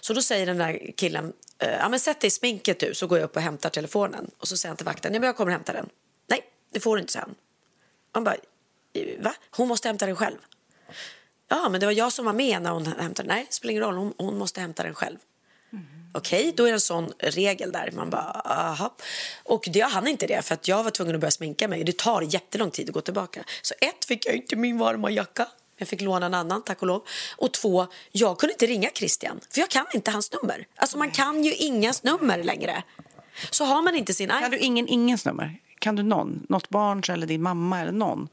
[0.00, 3.06] Så då säger den där killen, eh, ja men sätt dig i sminket du, så
[3.06, 4.30] går jag upp och hämtar telefonen.
[4.38, 5.88] Och så säger han till vakten, ja men jag kommer hämta den.
[6.76, 7.34] Det får du inte, sen.
[8.12, 8.36] Han bara,
[9.18, 9.34] va?
[9.50, 10.36] Hon måste hämta den själv.
[11.48, 13.36] Ja, men det var jag som var med när hon hämtade den.
[13.36, 15.18] Nej, spelar ingen roll, hon, hon måste hämta den själv.
[16.14, 17.90] Okej, då är det en sån regel där.
[17.92, 18.94] Man bara, aha.
[19.42, 21.84] Och det, jag hann inte det för att jag var tvungen att börja sminka mig.
[21.84, 23.44] Det tar jättelång tid att gå tillbaka.
[23.62, 25.48] Så ett fick jag inte min varma jacka.
[25.76, 27.06] Jag fick låna en annan, tack och lov.
[27.36, 30.66] Och två, jag kunde inte ringa Christian, för jag kan inte hans nummer.
[30.76, 32.82] Alltså man kan ju ingas nummer längre.
[33.50, 35.58] Så har man inte sin Kan du ingen, ingens nummer?
[35.78, 36.46] Kan du någon?
[36.48, 38.28] Något barns eller din mamma eller någon?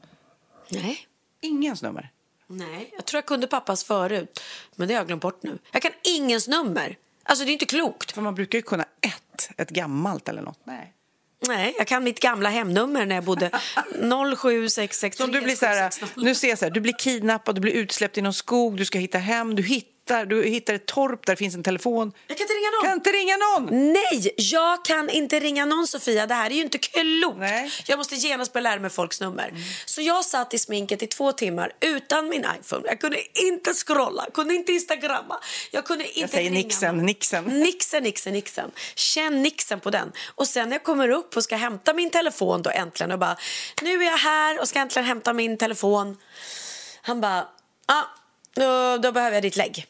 [0.68, 0.98] Nej.
[1.40, 2.10] Ingens nummer?
[2.46, 4.40] Nej, jag tror jag kunde pappas förut,
[4.76, 5.58] men det har jag glömt bort nu.
[5.72, 6.96] Jag kan ingens nummer.
[7.22, 8.12] Alltså det är inte klokt.
[8.12, 10.58] För man brukar ju kunna ett, ett gammalt eller något.
[10.64, 10.92] Nej.
[11.46, 13.50] Nej, jag kan mitt gamla hemnummer när jag bodde
[14.36, 15.24] 07663.
[15.24, 17.72] Som du blir så här, nu ser jag så här, du blir kidnappad, du blir
[17.72, 21.32] utsläppt i någon skog, du ska hitta hem, du hittar, du hittar ett torp där
[21.32, 22.12] det finns en telefon.
[22.26, 22.88] Jag kan inte ringa någon.
[22.88, 23.92] Kan inte ringa någon!
[23.92, 26.26] Nej, jag kan inte ringa någon Sofia.
[26.26, 27.38] Det här är ju inte klokt.
[27.38, 27.70] Nej.
[27.86, 29.54] Jag måste genast börja lära mig folks nummer.
[29.86, 32.82] Så jag satt i sminket i två timmar utan min iPhone.
[32.88, 35.38] Jag kunde inte scrolla, kunde inte instagramma.
[35.70, 37.06] Jag kunde inte Jag säger ringa nixen, någon.
[37.06, 37.44] nixen.
[37.44, 38.70] Nixen, nixen, nixen.
[38.94, 40.12] Känn nixen på den.
[40.34, 43.36] Och sen när jag kommer upp och ska hämta min telefon då äntligen och bara
[43.82, 46.16] nu är jag här och ska äntligen hämta min telefon.
[47.02, 47.48] Han bara,
[47.86, 48.02] ah,
[48.54, 49.86] då, då behöver jag ditt lägg.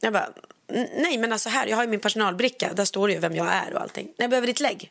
[0.00, 0.28] Jag bara,
[0.72, 3.36] "N- nej men alltså här, jag har ju min personalbricka, där står det ju vem
[3.36, 4.08] jag är och allting.
[4.16, 4.90] Jag behöver ditt lägg.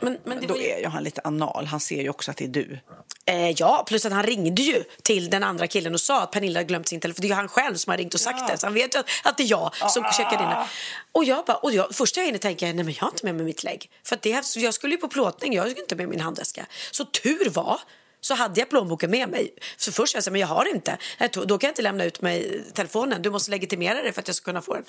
[0.00, 0.66] Men, men det Då ju...
[0.66, 2.78] är ju han lite anal, han ser ju också att det är du.
[3.24, 6.58] Eh, ja, plus att han ringde ju till den andra killen och sa att Pernilla
[6.58, 7.20] hade glömt sin telefon.
[7.20, 8.98] Det är ju han själv som har ringt och sagt det, så han vet ju
[8.98, 10.66] att, att det är jag som checkade in det.
[11.12, 13.24] Och jag bara, och jag, första jag hinner tänka är, nej men jag har inte
[13.24, 13.90] med mig mitt lägg.
[14.04, 16.66] För det, jag skulle ju på plåtning, jag skulle inte med min handväska.
[16.90, 17.80] Så tur var
[18.24, 19.54] så hade jag plånboken med mig.
[19.76, 20.98] Så först jag sa, men jag har inte.
[21.32, 23.22] Då kan jag inte lämna ut mig telefonen.
[23.22, 24.84] Du måste legitimera dig för att jag ska kunna få den.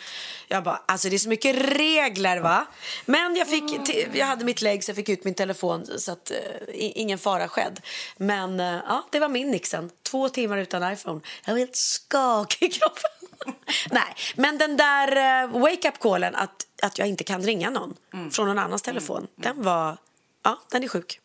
[0.48, 2.66] Jag bara, alltså det är så mycket regler va.
[3.06, 6.12] Men jag, fick, t- jag hade mitt lägg så jag fick ut min telefon så
[6.12, 6.38] att uh,
[6.76, 7.80] ingen fara skedd.
[8.18, 9.90] Men eh, ja, det var min Nixon.
[10.04, 11.22] Två timmar utan iPhone.
[11.46, 13.12] Jag var helt skakig i kroppen.
[13.92, 17.94] Nej, men den där uh, wake-up callen att, att jag inte kan ringa någon
[18.32, 19.28] från någon annans telefon.
[19.36, 19.98] Den var,
[20.44, 21.20] ja, den är sjuk.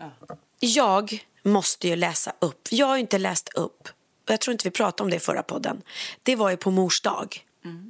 [0.61, 2.69] Jag måste ju läsa upp.
[2.71, 3.89] Jag har ju inte läst upp.
[4.27, 5.83] och Jag tror inte vi pratade om det i förra podden.
[6.23, 7.45] Det var ju på mors dag.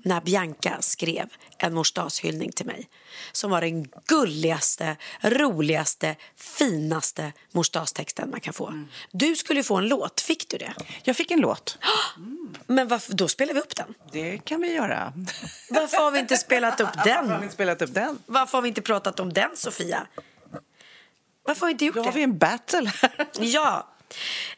[0.05, 1.28] När Bianca skrev
[1.59, 2.88] en morsdagshyllning till mig.
[3.32, 8.86] Som var den gulligaste, roligaste, finaste morsdagstexten man kan få.
[9.12, 10.20] Du skulle få en låt.
[10.20, 10.72] Fick du det?
[11.03, 11.78] Jag fick en låt.
[12.66, 13.94] Men varför, då spelar vi upp den.
[14.12, 15.12] Det kan vi göra.
[15.70, 17.42] Varför har vi inte spelat upp Varför har vi den?
[17.42, 18.18] inte spelat upp den?
[18.26, 20.07] Varför har vi inte pratat om den, Sofia?
[21.49, 22.18] Varför har vi inte gjort Då har det?
[22.18, 23.26] vi en battle här.
[23.40, 23.94] Ja.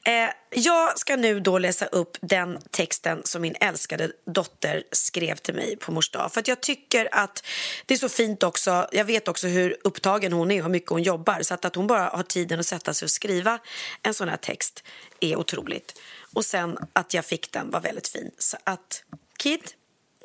[0.04, 5.54] Eh, jag ska nu då läsa upp den texten som min älskade dotter skrev till
[5.54, 6.32] mig på mors dag.
[6.32, 7.44] För att jag tycker att
[7.86, 8.88] det är så fint också.
[8.92, 11.42] Jag vet också hur upptagen hon är och hur mycket hon jobbar.
[11.42, 13.58] Så att, att hon bara har tiden att sätta sig och skriva
[14.02, 14.84] en sån här text
[15.20, 16.00] är otroligt.
[16.34, 18.30] Och sen att jag fick den var väldigt fin.
[18.38, 19.02] Så att,
[19.38, 19.60] Kid,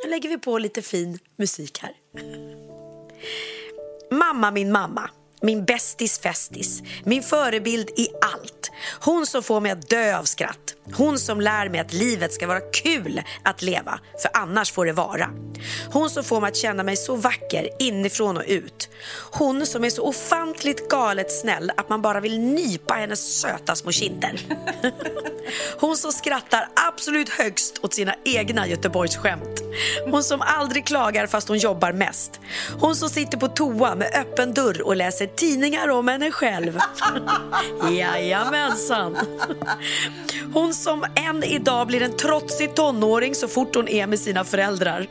[0.04, 1.94] nu lägger vi på lite fin musik här.
[4.12, 5.10] Mamma, min mamma.
[5.42, 8.72] Min bästis festis, min förebild i allt.
[9.00, 10.76] Hon som får mig att dö av skratt.
[10.94, 14.94] Hon som lär mig att livet ska vara kul att leva, för annars får det
[14.94, 15.30] vara.
[15.92, 18.90] Hon som får mig att känna mig så vacker inifrån och ut.
[19.32, 23.92] Hon som är så ofantligt galet snäll att man bara vill nypa hennes söta små
[23.92, 24.42] kinder.
[25.80, 29.62] Hon som skrattar absolut högst åt sina egna Göteborgsskämt.
[30.12, 32.40] Hon som aldrig klagar fast hon jobbar mest.
[32.80, 36.80] Hon som sitter på toa med öppen dörr och läser tidningar om henne själv.
[37.92, 39.18] Jajamensan.
[40.54, 45.08] Hon som än idag blir en trotsig tonåring så fort hon är med sina föräldrar.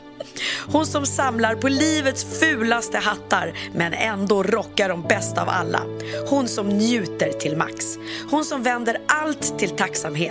[0.71, 5.81] Hon som samlar på livets fulaste hattar men ändå rockar de bästa av alla.
[6.29, 7.85] Hon som njuter till max.
[8.31, 10.24] Hon som vänder allt till tacksamhet.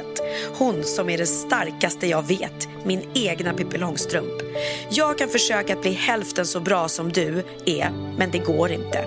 [0.59, 4.43] Hon som är det starkaste jag vet, min egna Pippi Långstrump.
[4.91, 9.05] Jag kan försöka att bli hälften så bra som du är, men det går inte.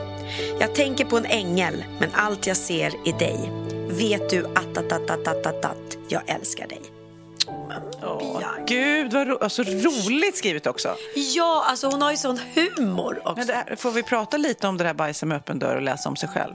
[0.60, 3.52] Jag tänker på en ängel, men allt jag ser är dig.
[3.90, 6.97] Vet du att, att, att, att, att, att, att jag älskar dig.
[8.68, 10.96] Gud, vad ro- alltså, roligt skrivet också.
[11.16, 13.36] Ja, alltså hon har ju sån humor också.
[13.46, 16.10] Men här, får vi prata lite om det där bajsa med öppen dörr och läsa
[16.10, 16.54] om sig själv?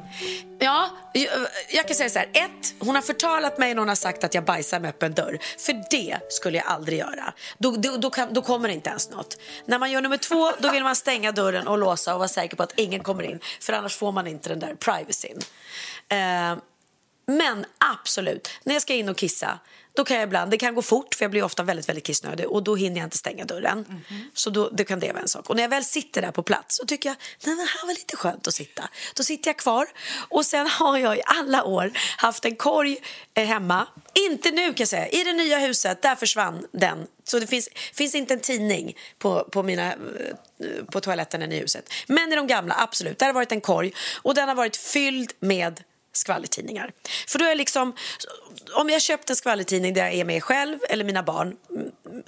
[0.59, 1.29] Ja, jag,
[1.73, 2.29] jag kan säga så här.
[2.33, 5.39] Ett, hon har förtalat mig när hon har sagt att jag bajsar med öppen dörr.
[5.59, 7.33] För det skulle jag aldrig göra.
[7.59, 9.39] Då, då, då, kan, då kommer det inte ens något.
[9.67, 12.57] När man gör nummer två, då vill man stänga dörren och låsa och vara säker
[12.57, 13.41] på att ingen kommer in.
[13.61, 15.39] För annars får man inte den där privacyn.
[16.09, 16.57] Eh,
[17.27, 19.59] men absolut, när jag ska in och kissa
[19.95, 22.49] då kan jag ibland, det kan gå fort för jag blir ofta väldigt, väldigt kissnödig
[22.49, 24.03] och då hinner jag inte stänga dörren.
[24.35, 25.51] Så då, det kan det vara en sak.
[25.51, 27.95] Och när jag väl sitter där på plats så tycker jag, nej men här var
[27.95, 28.89] lite skönt att sitta.
[29.15, 29.87] Då sitter jag kvar
[30.29, 32.99] och sen har jag i alla år haft en korg
[33.35, 33.87] eh, hemma.
[34.15, 37.07] Inte nu kan jag säga, i det nya huset, där försvann den.
[37.25, 41.93] Så det finns, finns inte en tidning på, på, mina, eh, på toaletten i huset.
[42.07, 45.33] Men i de gamla, absolut, där har varit en korg och den har varit fylld
[45.41, 45.81] med
[46.13, 46.93] skvallertidningar.
[47.29, 47.95] För då är liksom,
[48.75, 51.57] om jag köpt en skvallertidning där jag är med själv eller mina barn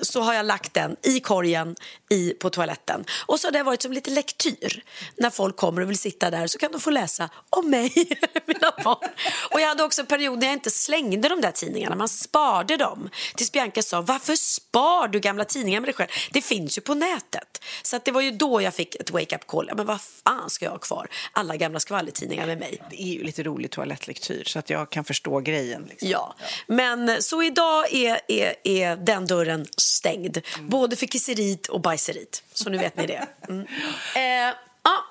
[0.00, 1.76] så har jag lagt den i korgen
[2.10, 3.04] i, på toaletten.
[3.26, 4.84] Och så har det varit som lite lektyr.
[5.16, 7.92] När folk kommer och vill sitta där så kan de få läsa om mig
[8.46, 9.08] mina barn.
[9.50, 12.76] Och jag hade också en period när jag inte slängde de där tidningarna, man sparade
[12.76, 13.10] dem.
[13.34, 16.08] Tills Bianca sa, varför spar du gamla tidningar med dig själv?
[16.32, 17.64] Det finns ju på nätet.
[17.82, 19.70] Så det var ju då jag fick ett wake-up call.
[19.76, 22.82] Men vad fan ska jag ha kvar alla gamla skvallertidningar med mig?
[22.90, 25.86] Det är ju lite rolig toalettlektyr så att jag kan förstå grejen.
[25.88, 26.08] Liksom.
[26.08, 26.34] Ja,
[26.66, 30.38] men så idag är, är, är den dörren stängd.
[30.60, 32.42] Både för kisseriet och bajseriet.
[32.52, 33.26] Så nu vet ni det.
[33.48, 33.66] Mm.
[34.16, 35.04] Eh, ja,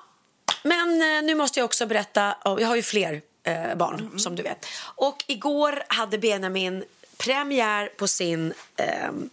[0.62, 2.36] men eh, nu måste jag också berätta.
[2.44, 4.66] oh, Jag har ju fler eh, barn, som du vet.
[4.96, 6.84] Och igår hade Benjamin
[7.16, 8.86] premiär på sin eh,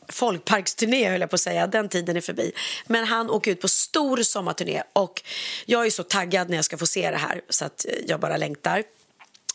[0.07, 1.67] folkparksturné, höll jag på att säga.
[1.67, 2.51] Den tiden är förbi.
[2.87, 5.21] Men han åker ut på stor sommarturné och
[5.65, 8.19] jag är så taggad när jag ska få se det här så att eh, jag
[8.19, 8.83] bara längtar.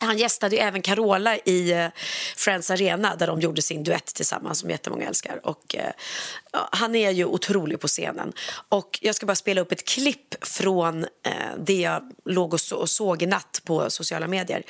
[0.01, 1.89] Han gästade ju även Carola i eh,
[2.37, 5.41] Friends Arena där de gjorde sin duett tillsammans som jättemånga älskar.
[5.43, 5.91] Och, eh,
[6.73, 8.33] han är ju otrolig på scenen.
[8.69, 12.77] Och jag ska bara spela upp ett klipp från eh, det jag låg och, så,
[12.77, 14.63] och såg i natt på sociala medier.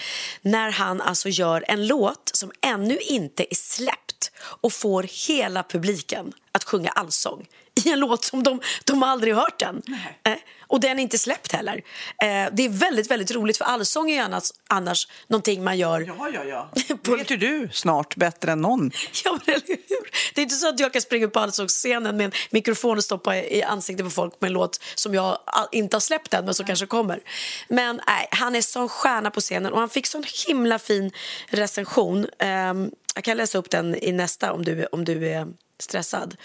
[0.43, 6.33] När han alltså gör en låt som ännu inte är släppt och får hela publiken
[6.53, 7.47] att sjunga allsång
[7.85, 9.83] i en låt som de, de aldrig hört den.
[10.25, 10.35] Eh,
[10.69, 11.77] och den är inte släppt heller.
[12.23, 16.01] Eh, det är väldigt, väldigt roligt för allsång är ju annars, annars någonting man gör.
[16.01, 16.71] Ja, ja, ja.
[17.03, 18.91] Det vet ju du snart bättre än någon.
[19.25, 20.11] Ja, men eller hur?
[20.35, 21.41] Det är inte så att jag kan springa upp på
[21.77, 25.39] allsångsscenen med en mikrofon och stoppa i ansiktet på folk med en låt som jag
[25.73, 27.21] inte har släppt än men som kanske kommer.
[27.69, 31.11] Men nej, han är sån stjärna på scenen och han fick sån himla fin
[31.49, 32.27] recension.
[32.39, 35.47] Ehm, jag kan läsa upp den i nästa om du, om du är
[35.79, 36.37] stressad.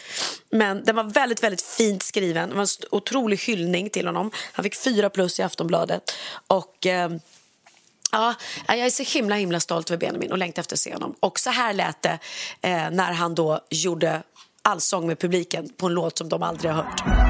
[0.50, 2.50] Men den var väldigt, väldigt fint skriven.
[2.50, 4.32] Det var en otrolig hyllning till honom.
[4.54, 6.12] Han fick fyra plus i Aftonbladet.
[6.48, 6.86] Och...
[6.86, 7.20] ehm,
[8.14, 8.36] Ja,
[8.68, 11.16] jag är så himla himla stolt över Benjamin och längtar efter att se honom.
[11.20, 12.20] Och så här lät det
[12.62, 14.24] eh, när han då gjorde
[14.64, 17.21] allsång med publiken på en låt som de aldrig har hört.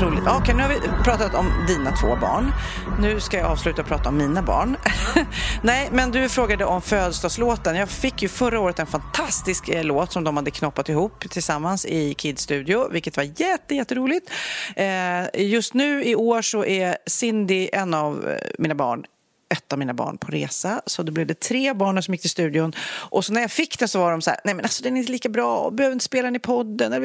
[0.00, 0.22] Otroligt.
[0.22, 2.52] Okej, Okej, nu har vi pratat om dina två barn.
[3.00, 4.76] Nu ska jag avsluta och prata om mina barn.
[5.62, 7.76] Nej, men du frågade om födelsedagslåten.
[7.76, 11.86] Jag fick ju förra året en fantastisk eh, låt som de hade knoppat ihop tillsammans
[11.86, 14.30] i Kids Studio, vilket var jätte, jätteroligt.
[14.76, 19.04] Eh, just nu i år så är Cindy en av eh, mina barn
[19.50, 20.82] ett av mina barn på resa.
[20.86, 22.72] Så då blev det tre barn som gick till studion.
[22.86, 24.96] Och så när jag fick den så var de så här, nej men alltså den
[24.96, 27.02] är inte lika bra, behöver inte spela den i podden.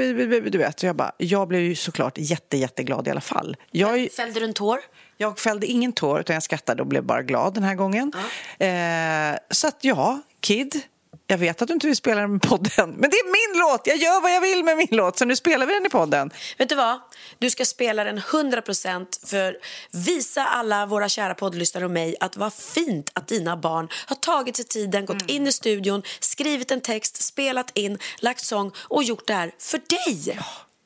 [0.52, 3.56] Du vet, så jag bara, jag blev ju såklart jätte, jätteglad i alla fall.
[3.72, 4.80] Jag, Fällde du en tår?
[5.18, 8.14] jag fällde ingen tår utan jag skrattade och blev bara glad den här gången.
[8.60, 10.82] Eh, så att ja, Kid,
[11.28, 13.88] jag vet att du inte vill spela den i podden, men det är min låt!
[13.88, 16.32] Jag gör vad jag vill med min låt, så nu spelar vi den i podden.
[16.58, 17.00] Vet du vad?
[17.40, 19.58] Du ska spela den 100% för
[19.92, 24.56] visa alla våra kära poddlyssnare och mig att vad fint att dina barn har tagit
[24.56, 29.28] sig tiden, gått in i studion, skrivit en text, spelat in, lagt sång och gjort
[29.28, 30.40] det här för dig.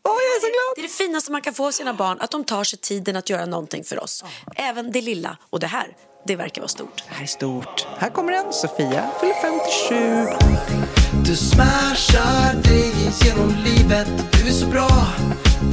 [0.03, 0.75] Åh, jag är så glad!
[0.75, 3.15] Det är det finaste man kan få av sina barn, att de tar sig tiden
[3.15, 4.23] att göra någonting för oss.
[4.55, 5.37] Även det lilla.
[5.49, 5.95] Och det här,
[6.29, 7.03] det verkar vara stort.
[7.07, 7.87] Det här är stort.
[7.97, 11.25] Här kommer den, Sofia, fyller 57.
[11.25, 14.07] Du smashar dig genom livet.
[14.31, 14.89] Du är så bra.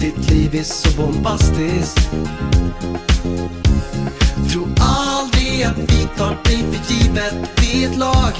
[0.00, 2.10] Ditt liv är så bombastiskt.
[4.52, 7.34] Tro aldrig att vi tar dig för givet.
[7.60, 8.32] Vi är ett lag.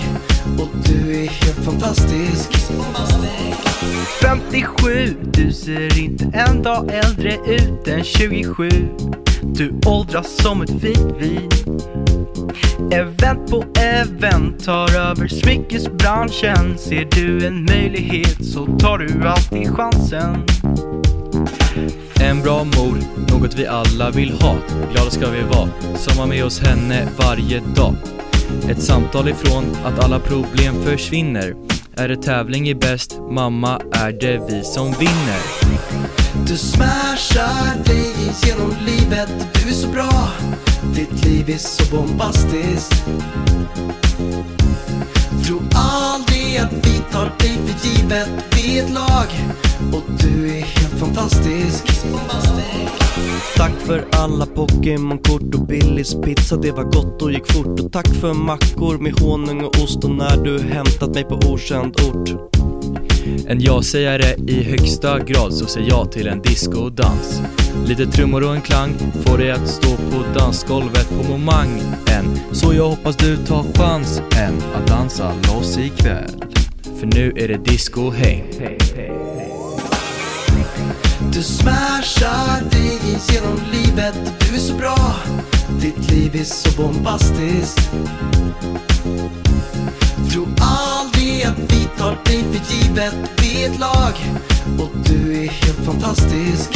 [0.61, 2.51] Och du är helt fantastisk.
[4.23, 8.69] 57, du ser inte en dag äldre ut än 27
[9.43, 11.49] Du åldras som ett fint vin
[12.93, 20.45] Event på event tar över smyckesbranschen Ser du en möjlighet så tar du alltid chansen
[22.21, 22.99] En bra mor,
[23.31, 24.57] något vi alla vill ha.
[24.93, 27.95] Glada ska vi vara, som har med oss henne varje dag.
[28.71, 31.55] Ett samtal ifrån att alla problem försvinner.
[31.97, 35.41] Är det tävling i bäst, mamma, är det vi som vinner.
[36.47, 38.13] Du smashar dig
[38.45, 40.29] genom livet Du är så bra
[40.97, 43.05] ditt liv är så bombastiskt
[45.47, 49.27] Tro aldrig att vi tar dig för givet Vi är ett lag
[49.93, 51.85] Och du är helt fantastisk
[53.57, 57.81] Tack för alla Pokémon-kort och Billys pizza, det var gott och gick fort.
[57.81, 62.01] Och tack för mackor med honung och ost och när du hämtat mig på okänd
[62.01, 62.29] ort.
[63.49, 67.41] En ja-sägare i högsta grad så säger jag till en discodans.
[67.87, 68.95] Lite trummor och en klang
[69.27, 72.39] får dig att stå på dansgolvet på momang än.
[72.53, 76.31] Så jag hoppas du tar chansen att dansa loss ikväll.
[77.01, 78.45] För nu är det disco-häng.
[81.33, 82.99] Du smashar dig
[83.31, 85.15] genom livet, du är så bra
[85.81, 87.91] Ditt liv är så bombastiskt
[90.37, 93.15] Tro aldrig att vi tar dig för givet.
[93.37, 94.13] Vi är ett lag.
[94.81, 96.71] Och du är helt fantastisk.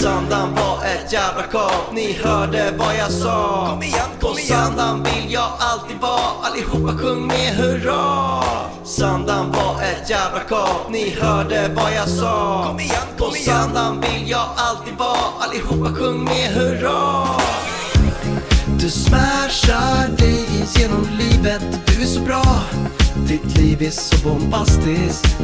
[0.00, 3.66] Sandan var ett jävla kap, ni hörde vad jag sa.
[3.70, 8.42] Kom igen, kom På Sandan vill jag alltid vara, allihopa sjung med hurra!
[8.84, 12.64] Sandan var ett jävla kap, ni hörde vad jag sa.
[12.66, 17.26] Kom igen, kom På Sandan vill jag alltid vara, allihopa sjung med hurra!
[18.80, 20.43] Du smashar dig
[21.44, 22.62] livet, du är så bra.
[23.28, 25.36] Ditt liv är så bombastiskt.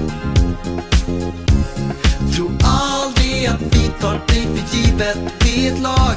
[2.35, 5.19] Tro aldrig att vi tar dig för givet.
[5.45, 6.17] Vi är ett lag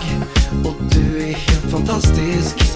[0.65, 2.55] och du är helt fantastisk.
[2.57, 2.75] Miss